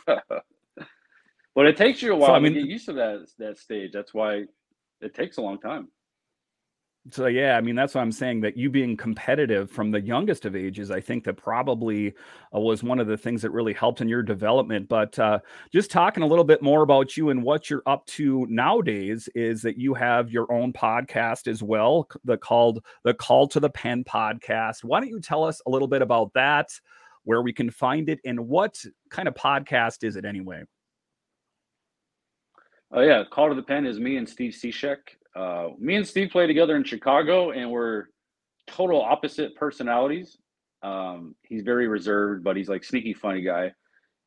but 1.55 1.66
it 1.66 1.77
takes 1.77 2.03
you 2.03 2.12
a 2.12 2.16
while 2.16 2.31
so, 2.31 2.35
I 2.35 2.40
mean, 2.40 2.55
to 2.55 2.61
get 2.61 2.69
used 2.69 2.87
to 2.87 2.95
that 2.95 3.27
that 3.38 3.59
stage. 3.59 3.93
That's 3.93 4.12
why 4.12 4.45
it 5.01 5.14
takes 5.14 5.37
a 5.37 5.43
long 5.43 5.61
time. 5.61 5.88
So 7.09 7.27
yeah, 7.27 7.57
I 7.57 7.63
mean 7.63 7.77
that's 7.77 7.95
what 7.95 8.03
I'm 8.03 8.13
saying. 8.13 8.43
That 8.43 8.59
you 8.59 8.69
being 8.69 8.95
competitive 8.95 9.71
from 9.71 9.91
the 9.91 10.03
youngest 10.03 10.45
of 10.45 10.55
ages, 10.55 10.91
I 10.91 11.01
think 11.01 11.25
that 11.25 11.39
probably 11.39 12.13
uh, 12.55 12.61
was 12.61 12.83
one 12.83 13.01
of 13.01 13.07
the 13.07 13.17
things 13.17 13.41
that 13.41 13.51
really 13.51 13.73
helped 13.73 14.03
in 14.03 14.09
your 14.09 14.23
development. 14.23 14.87
But 14.87 15.19
uh, 15.19 15.39
just 15.73 15.91
talking 15.91 16.23
a 16.23 16.27
little 16.27 16.45
bit 16.45 16.61
more 16.61 16.83
about 16.83 17.17
you 17.17 17.31
and 17.31 17.43
what 17.43 17.71
you're 17.71 17.83
up 17.87 18.05
to 18.09 18.47
nowadays 18.51 19.31
is 19.35 19.63
that 19.63 19.79
you 19.79 19.95
have 19.95 20.31
your 20.31 20.53
own 20.53 20.75
podcast 20.75 21.49
as 21.49 21.63
well, 21.63 22.07
the 22.25 22.37
called 22.37 22.85
the 23.03 23.15
Call 23.15 23.49
to 23.49 23.61
the 23.61 23.71
Pen 23.71 24.05
podcast. 24.05 24.85
Why 24.85 25.01
don't 25.01 25.09
you 25.09 25.21
tell 25.21 25.43
us 25.43 25.63
a 25.67 25.71
little 25.71 25.89
bit 25.89 26.03
about 26.03 26.35
that, 26.35 26.69
where 27.25 27.41
we 27.41 27.55
can 27.55 27.71
find 27.71 28.11
it, 28.11 28.21
and 28.27 28.39
what 28.47 28.77
kind 29.09 29.27
of 29.27 29.33
podcast 29.33 30.05
is 30.05 30.17
it 30.17 30.27
anyway? 30.27 30.65
Oh 32.93 33.01
yeah, 33.01 33.25
Call 33.31 33.49
to 33.49 33.55
the 33.55 33.63
Pen 33.63 33.87
is 33.87 33.99
me 33.99 34.19
and 34.19 34.29
Steve 34.29 34.53
Cishek 34.53 34.99
uh, 35.37 35.69
me 35.79 35.97
and 35.97 36.07
Steve 36.07 36.31
play 36.31 36.47
together 36.47 36.77
in 36.77 36.85
Chicago, 36.85 37.51
and 37.51 37.71
we're 37.71 38.07
total 38.66 39.01
opposite 39.01 39.55
personalities. 39.57 40.37
Um, 40.83 41.35
he's 41.43 41.62
very 41.62 41.88
reserved, 41.88 42.43
but 42.43 42.57
he's 42.57 42.69
like 42.69 42.85
sneaky 42.85 43.14
funny 43.14 43.43
guy. 43.43 43.73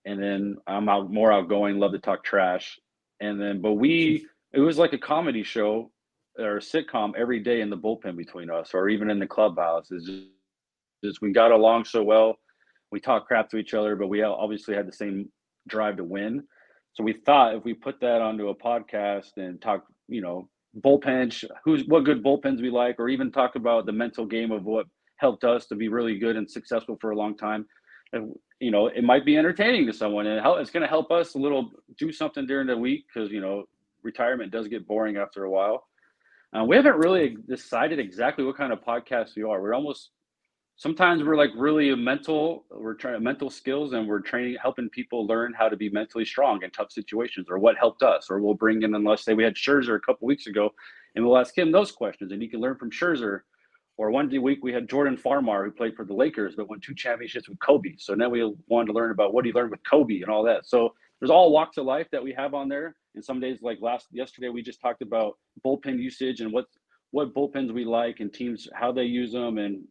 And 0.05 0.21
then 0.21 0.57
I'm 0.67 0.89
out 0.89 1.11
more 1.11 1.31
outgoing, 1.31 1.79
love 1.79 1.93
to 1.93 1.99
talk 1.99 2.23
trash. 2.23 2.77
And 3.21 3.41
then, 3.41 3.61
but 3.61 3.73
we, 3.73 4.27
it 4.53 4.59
was 4.59 4.77
like 4.77 4.93
a 4.93 4.97
comedy 4.97 5.43
show 5.43 5.91
or 6.37 6.57
a 6.57 6.61
sitcom 6.61 7.13
every 7.17 7.39
day 7.39 7.61
in 7.61 7.69
the 7.69 7.77
bullpen 7.77 8.17
between 8.17 8.49
us, 8.49 8.73
or 8.73 8.89
even 8.89 9.09
in 9.09 9.19
the 9.19 9.27
clubhouse. 9.27 9.91
It's 9.91 10.05
just, 10.05 10.27
just 11.03 11.21
we 11.21 11.31
got 11.31 11.51
along 11.51 11.85
so 11.85 12.03
well. 12.03 12.37
We 12.91 12.99
talked 12.99 13.27
crap 13.27 13.49
to 13.49 13.57
each 13.57 13.73
other, 13.73 13.95
but 13.95 14.07
we 14.07 14.21
obviously 14.21 14.75
had 14.75 14.87
the 14.87 14.93
same 14.93 15.29
drive 15.67 15.97
to 15.97 16.03
win. 16.03 16.43
So 16.93 17.03
we 17.03 17.13
thought 17.25 17.55
if 17.55 17.63
we 17.63 17.73
put 17.73 17.99
that 18.01 18.21
onto 18.21 18.49
a 18.49 18.55
podcast 18.55 19.31
and 19.37 19.61
talk, 19.61 19.85
you 20.07 20.21
know, 20.21 20.49
bullpen, 20.79 21.43
who's 21.63 21.85
what 21.87 22.03
good 22.03 22.23
bullpens 22.23 22.61
we 22.61 22.69
like, 22.69 22.99
or 22.99 23.09
even 23.09 23.31
talk 23.31 23.55
about 23.55 23.85
the 23.85 23.91
mental 23.91 24.25
game 24.25 24.51
of 24.51 24.65
what 24.65 24.87
helped 25.17 25.43
us 25.43 25.65
to 25.67 25.75
be 25.75 25.87
really 25.87 26.17
good 26.17 26.35
and 26.35 26.49
successful 26.49 26.97
for 26.99 27.11
a 27.11 27.15
long 27.15 27.37
time. 27.37 27.65
And, 28.11 28.33
you 28.59 28.71
know, 28.71 28.87
it 28.87 29.03
might 29.03 29.25
be 29.25 29.37
entertaining 29.37 29.85
to 29.87 29.93
someone, 29.93 30.27
and 30.27 30.45
it's 30.59 30.71
going 30.71 30.81
to 30.81 30.87
help 30.87 31.11
us 31.11 31.35
a 31.35 31.39
little 31.39 31.71
do 31.97 32.11
something 32.11 32.45
during 32.45 32.67
the 32.67 32.77
week 32.77 33.05
because 33.07 33.31
you 33.31 33.41
know 33.41 33.65
retirement 34.03 34.51
does 34.51 34.67
get 34.67 34.87
boring 34.87 35.17
after 35.17 35.45
a 35.45 35.49
while. 35.49 35.87
Uh, 36.55 36.63
we 36.63 36.75
haven't 36.75 36.97
really 36.97 37.37
decided 37.47 37.99
exactly 37.99 38.45
what 38.45 38.55
kind 38.55 38.71
of 38.71 38.79
podcast 38.83 39.35
we 39.35 39.43
are. 39.43 39.61
We're 39.61 39.73
almost 39.73 40.11
sometimes 40.83 41.23
we're 41.23 41.37
like 41.37 41.51
really 41.55 41.95
mental 41.95 42.65
we're 42.69 42.93
trying 42.93 43.23
mental 43.23 43.49
skills 43.49 43.93
and 43.93 44.05
we're 44.05 44.19
training 44.19 44.57
helping 44.61 44.89
people 44.89 45.25
learn 45.25 45.53
how 45.57 45.69
to 45.69 45.77
be 45.77 45.89
mentally 45.89 46.25
strong 46.25 46.61
in 46.61 46.69
tough 46.71 46.91
situations 46.91 47.47
or 47.49 47.57
what 47.57 47.77
helped 47.77 48.03
us 48.03 48.27
or 48.29 48.41
we'll 48.41 48.53
bring 48.53 48.81
in 48.81 48.93
and 48.93 49.05
let's 49.05 49.23
say 49.23 49.33
we 49.33 49.45
had 49.45 49.55
Scherzer 49.55 49.95
a 49.95 49.99
couple 50.01 50.27
weeks 50.27 50.45
ago 50.45 50.69
and 51.15 51.25
we'll 51.25 51.37
ask 51.37 51.57
him 51.57 51.71
those 51.71 51.93
questions 51.93 52.33
and 52.33 52.41
he 52.41 52.49
can 52.49 52.59
learn 52.59 52.75
from 52.75 52.91
Scherzer. 52.91 53.41
Or 53.95 54.11
one 54.11 54.27
day 54.27 54.39
week 54.39 54.59
we 54.61 54.73
had 54.73 54.89
Jordan 54.89 55.15
Farmar 55.15 55.63
who 55.63 55.71
played 55.71 55.95
for 55.95 56.03
the 56.03 56.13
Lakers 56.13 56.55
but 56.57 56.67
won 56.67 56.81
two 56.81 56.95
championships 56.95 57.47
with 57.47 57.59
Kobe. 57.59 57.95
So 57.97 58.13
now 58.13 58.27
we 58.27 58.43
wanted 58.67 58.87
to 58.87 58.93
learn 58.93 59.11
about 59.11 59.33
what 59.33 59.45
he 59.45 59.53
learned 59.53 59.71
with 59.71 59.89
Kobe 59.89 60.19
and 60.19 60.29
all 60.29 60.43
that. 60.43 60.65
So 60.65 60.93
there's 61.21 61.31
all 61.31 61.53
walks 61.53 61.77
of 61.77 61.85
life 61.85 62.07
that 62.11 62.23
we 62.23 62.33
have 62.33 62.53
on 62.53 62.67
there. 62.67 62.97
And 63.15 63.23
some 63.23 63.39
days 63.39 63.59
like 63.61 63.77
last 63.79 64.07
yesterday 64.11 64.49
we 64.49 64.61
just 64.61 64.81
talked 64.81 65.01
about 65.01 65.37
bullpen 65.65 65.97
usage 65.97 66.41
and 66.41 66.51
what 66.51 66.65
what 67.11 67.33
bullpens 67.33 67.71
we 67.71 67.85
like 67.85 68.19
and 68.19 68.33
teams 68.33 68.67
how 68.73 68.91
they 68.91 69.05
use 69.05 69.31
them 69.31 69.59
and 69.59 69.83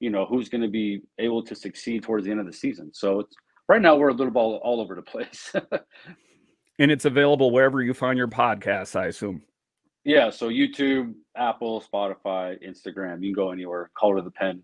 you 0.00 0.10
know 0.10 0.26
who's 0.26 0.48
going 0.48 0.62
to 0.62 0.68
be 0.68 1.02
able 1.18 1.42
to 1.44 1.54
succeed 1.54 2.02
towards 2.02 2.24
the 2.24 2.30
end 2.30 2.40
of 2.40 2.46
the 2.46 2.52
season. 2.52 2.92
So 2.92 3.20
it's 3.20 3.34
right 3.68 3.80
now 3.80 3.96
we're 3.96 4.08
a 4.08 4.14
little 4.14 4.32
ball 4.32 4.60
all 4.62 4.80
over 4.80 4.94
the 4.94 5.02
place. 5.02 5.54
and 6.78 6.90
it's 6.90 7.04
available 7.04 7.50
wherever 7.50 7.82
you 7.82 7.94
find 7.94 8.18
your 8.18 8.28
podcasts, 8.28 8.96
I 8.96 9.06
assume. 9.06 9.42
Yeah, 10.04 10.30
so 10.30 10.48
YouTube, 10.48 11.14
Apple, 11.36 11.82
Spotify, 11.82 12.56
Instagram, 12.64 13.22
you 13.22 13.34
can 13.34 13.44
go 13.44 13.50
anywhere. 13.50 13.90
Call 13.98 14.14
to 14.14 14.22
the 14.22 14.30
pen. 14.30 14.62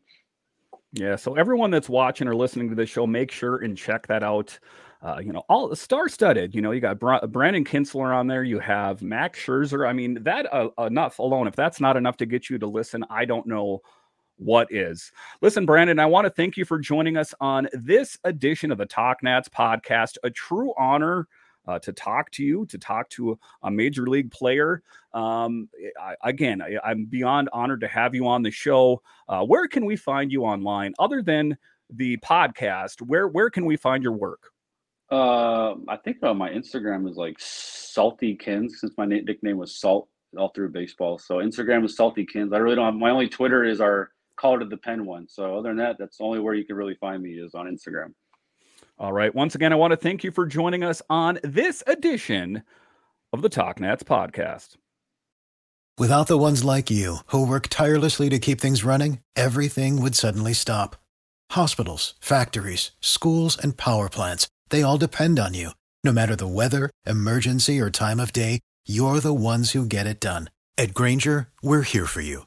Yeah, 0.93 1.17
so 1.17 1.35
everyone 1.35 1.71
that's 1.71 1.89
watching 1.89 2.29
or 2.29 2.37
listening 2.37 2.69
to 2.69 2.77
this 2.77 2.91
show, 2.91 3.07
make 3.07 3.33
sure 3.33 3.57
and 3.57 3.77
check 3.77 4.07
that 4.07 4.23
out. 4.23 4.59
Uh, 5.03 5.19
you 5.19 5.33
know, 5.33 5.43
all 5.49 5.75
star-studded. 5.75 6.55
You 6.55 6.63
know, 6.63 6.71
you 6.71 6.81
got 6.81 7.01
Bra- 7.01 7.27
Brandon 7.27 7.65
Kintzler 7.65 8.15
on 8.15 8.29
there. 8.29 8.45
You 8.45 8.61
have 8.61 9.03
Max 9.03 9.41
Scherzer. 9.41 9.89
I 9.89 9.93
mean, 9.93 10.23
that 10.23 10.47
uh, 10.55 10.69
enough 10.79 11.19
alone. 11.19 11.49
If 11.49 11.57
that's 11.57 11.81
not 11.81 11.97
enough 11.97 12.19
to 12.19 12.27
get 12.27 12.49
you 12.49 12.57
to 12.59 12.69
listen, 12.69 13.05
I 13.11 13.25
don't 13.25 13.49
know 13.49 13.81
what 14.37 14.73
is. 14.73 15.13
Listen, 15.41 15.67
Brandon, 15.67 15.99
I 15.99 16.07
want 16.07 16.25
to 16.25 16.31
thank 16.31 16.57
you 16.57 16.65
for 16.65 16.79
joining 16.79 17.17
us 17.17 17.35
on 17.41 17.69
this 17.73 18.19
edition 18.25 18.73
of 18.73 18.79
the 18.79 18.87
Talk 18.87 19.23
Nats 19.23 19.49
podcast. 19.49 20.19
A 20.23 20.31
true 20.31 20.73
honor. 20.79 21.29
Uh, 21.65 21.79
to 21.79 21.93
talk 21.93 22.29
to 22.33 22.43
you, 22.43 22.67
to 22.67 22.77
talk 22.77 23.09
to 23.09 23.39
a 23.63 23.71
major 23.71 24.09
league 24.09 24.33
player. 24.33 24.83
Um, 25.15 25.69
I, 25.97 26.17
again, 26.25 26.61
I, 26.61 26.91
am 26.91 27.05
beyond 27.05 27.51
honored 27.53 27.83
to 27.83 27.87
have 27.87 28.17
you 28.17 28.27
on 28.27 28.43
the 28.43 28.51
show. 28.51 29.01
Uh, 29.29 29.45
where 29.45 29.69
can 29.69 29.85
we 29.85 29.95
find 29.95 30.33
you 30.33 30.43
online 30.43 30.93
other 30.99 31.23
than 31.23 31.57
the 31.89 32.17
podcast? 32.17 33.01
Where 33.01 33.29
where 33.29 33.49
can 33.49 33.65
we 33.65 33.77
find 33.77 34.03
your 34.03 34.15
work? 34.15 34.51
Uh, 35.09 35.75
I 35.89 35.99
think 36.03 36.23
uh, 36.25 36.35
my 36.35 36.51
Instagram 36.51 37.09
is 37.09 37.17
like 37.17 37.37
Salty 37.39 38.35
Kins, 38.35 38.81
since 38.81 38.95
my 38.97 39.05
nickname 39.05 39.59
was 39.59 39.77
Salt 39.77 40.09
all 40.37 40.49
through 40.49 40.71
baseball. 40.71 41.19
So 41.19 41.37
Instagram 41.37 41.85
is 41.85 41.97
Salty 41.97 42.25
Kins. 42.25 42.53
I 42.53 42.59
really 42.59 42.77
don't 42.77 42.87
have 42.87 42.95
my 42.95 43.11
only 43.11 43.29
Twitter 43.29 43.65
is 43.65 43.81
our 43.81 44.11
call 44.43 44.59
to 44.59 44.65
the 44.65 44.77
pen 44.77 45.07
one. 45.07 45.29
So 45.29 45.57
other 45.57 45.71
than 45.71 45.79
that, 45.79 45.97
that's 45.99 46.19
the 46.19 46.25
only 46.25 46.41
where 46.41 46.53
you 46.53 46.65
can 46.65 46.77
really 46.77 46.97
find 46.97 47.23
me 47.23 47.35
is 47.35 47.55
on 47.55 47.67
Instagram. 47.67 48.13
All 48.99 49.13
right. 49.13 49.33
Once 49.35 49.55
again, 49.55 49.73
I 49.73 49.77
want 49.77 49.93
to 49.93 49.97
thank 49.97 50.25
you 50.25 50.33
for 50.33 50.47
joining 50.47 50.83
us 50.83 51.01
on 51.09 51.39
this 51.45 51.83
edition 51.87 52.65
of 53.33 53.41
the 53.41 53.49
Talk 53.49 53.81
Nats 53.81 54.03
podcast. 54.03 54.77
Without 55.97 56.27
the 56.27 56.39
ones 56.39 56.65
like 56.65 56.91
you 56.91 57.19
who 57.27 57.47
work 57.47 57.69
tirelessly 57.69 58.29
to 58.31 58.39
keep 58.39 58.61
things 58.61 58.83
running, 58.83 59.21
everything 59.37 60.03
would 60.03 60.17
suddenly 60.17 60.53
stop. 60.53 60.97
Hospitals, 61.53 62.15
factories, 62.21 62.91
schools, 63.01 63.57
and 63.57 63.77
power 63.77 64.09
plants, 64.09 64.49
they 64.71 64.83
all 64.83 64.99
depend 64.99 65.39
on 65.39 65.55
you. 65.55 65.71
No 66.03 66.13
matter 66.13 66.35
the 66.35 66.49
weather, 66.49 66.91
emergency, 67.07 67.79
or 67.79 67.91
time 67.91 68.19
of 68.19 68.33
day, 68.33 68.59
you're 68.87 69.21
the 69.21 69.35
ones 69.35 69.71
who 69.71 69.87
get 69.87 70.07
it 70.07 70.19
done. 70.19 70.51
At 70.77 70.95
Grainger, 70.95 71.49
we're 71.63 71.83
here 71.83 72.07
for 72.07 72.23
you 72.23 72.47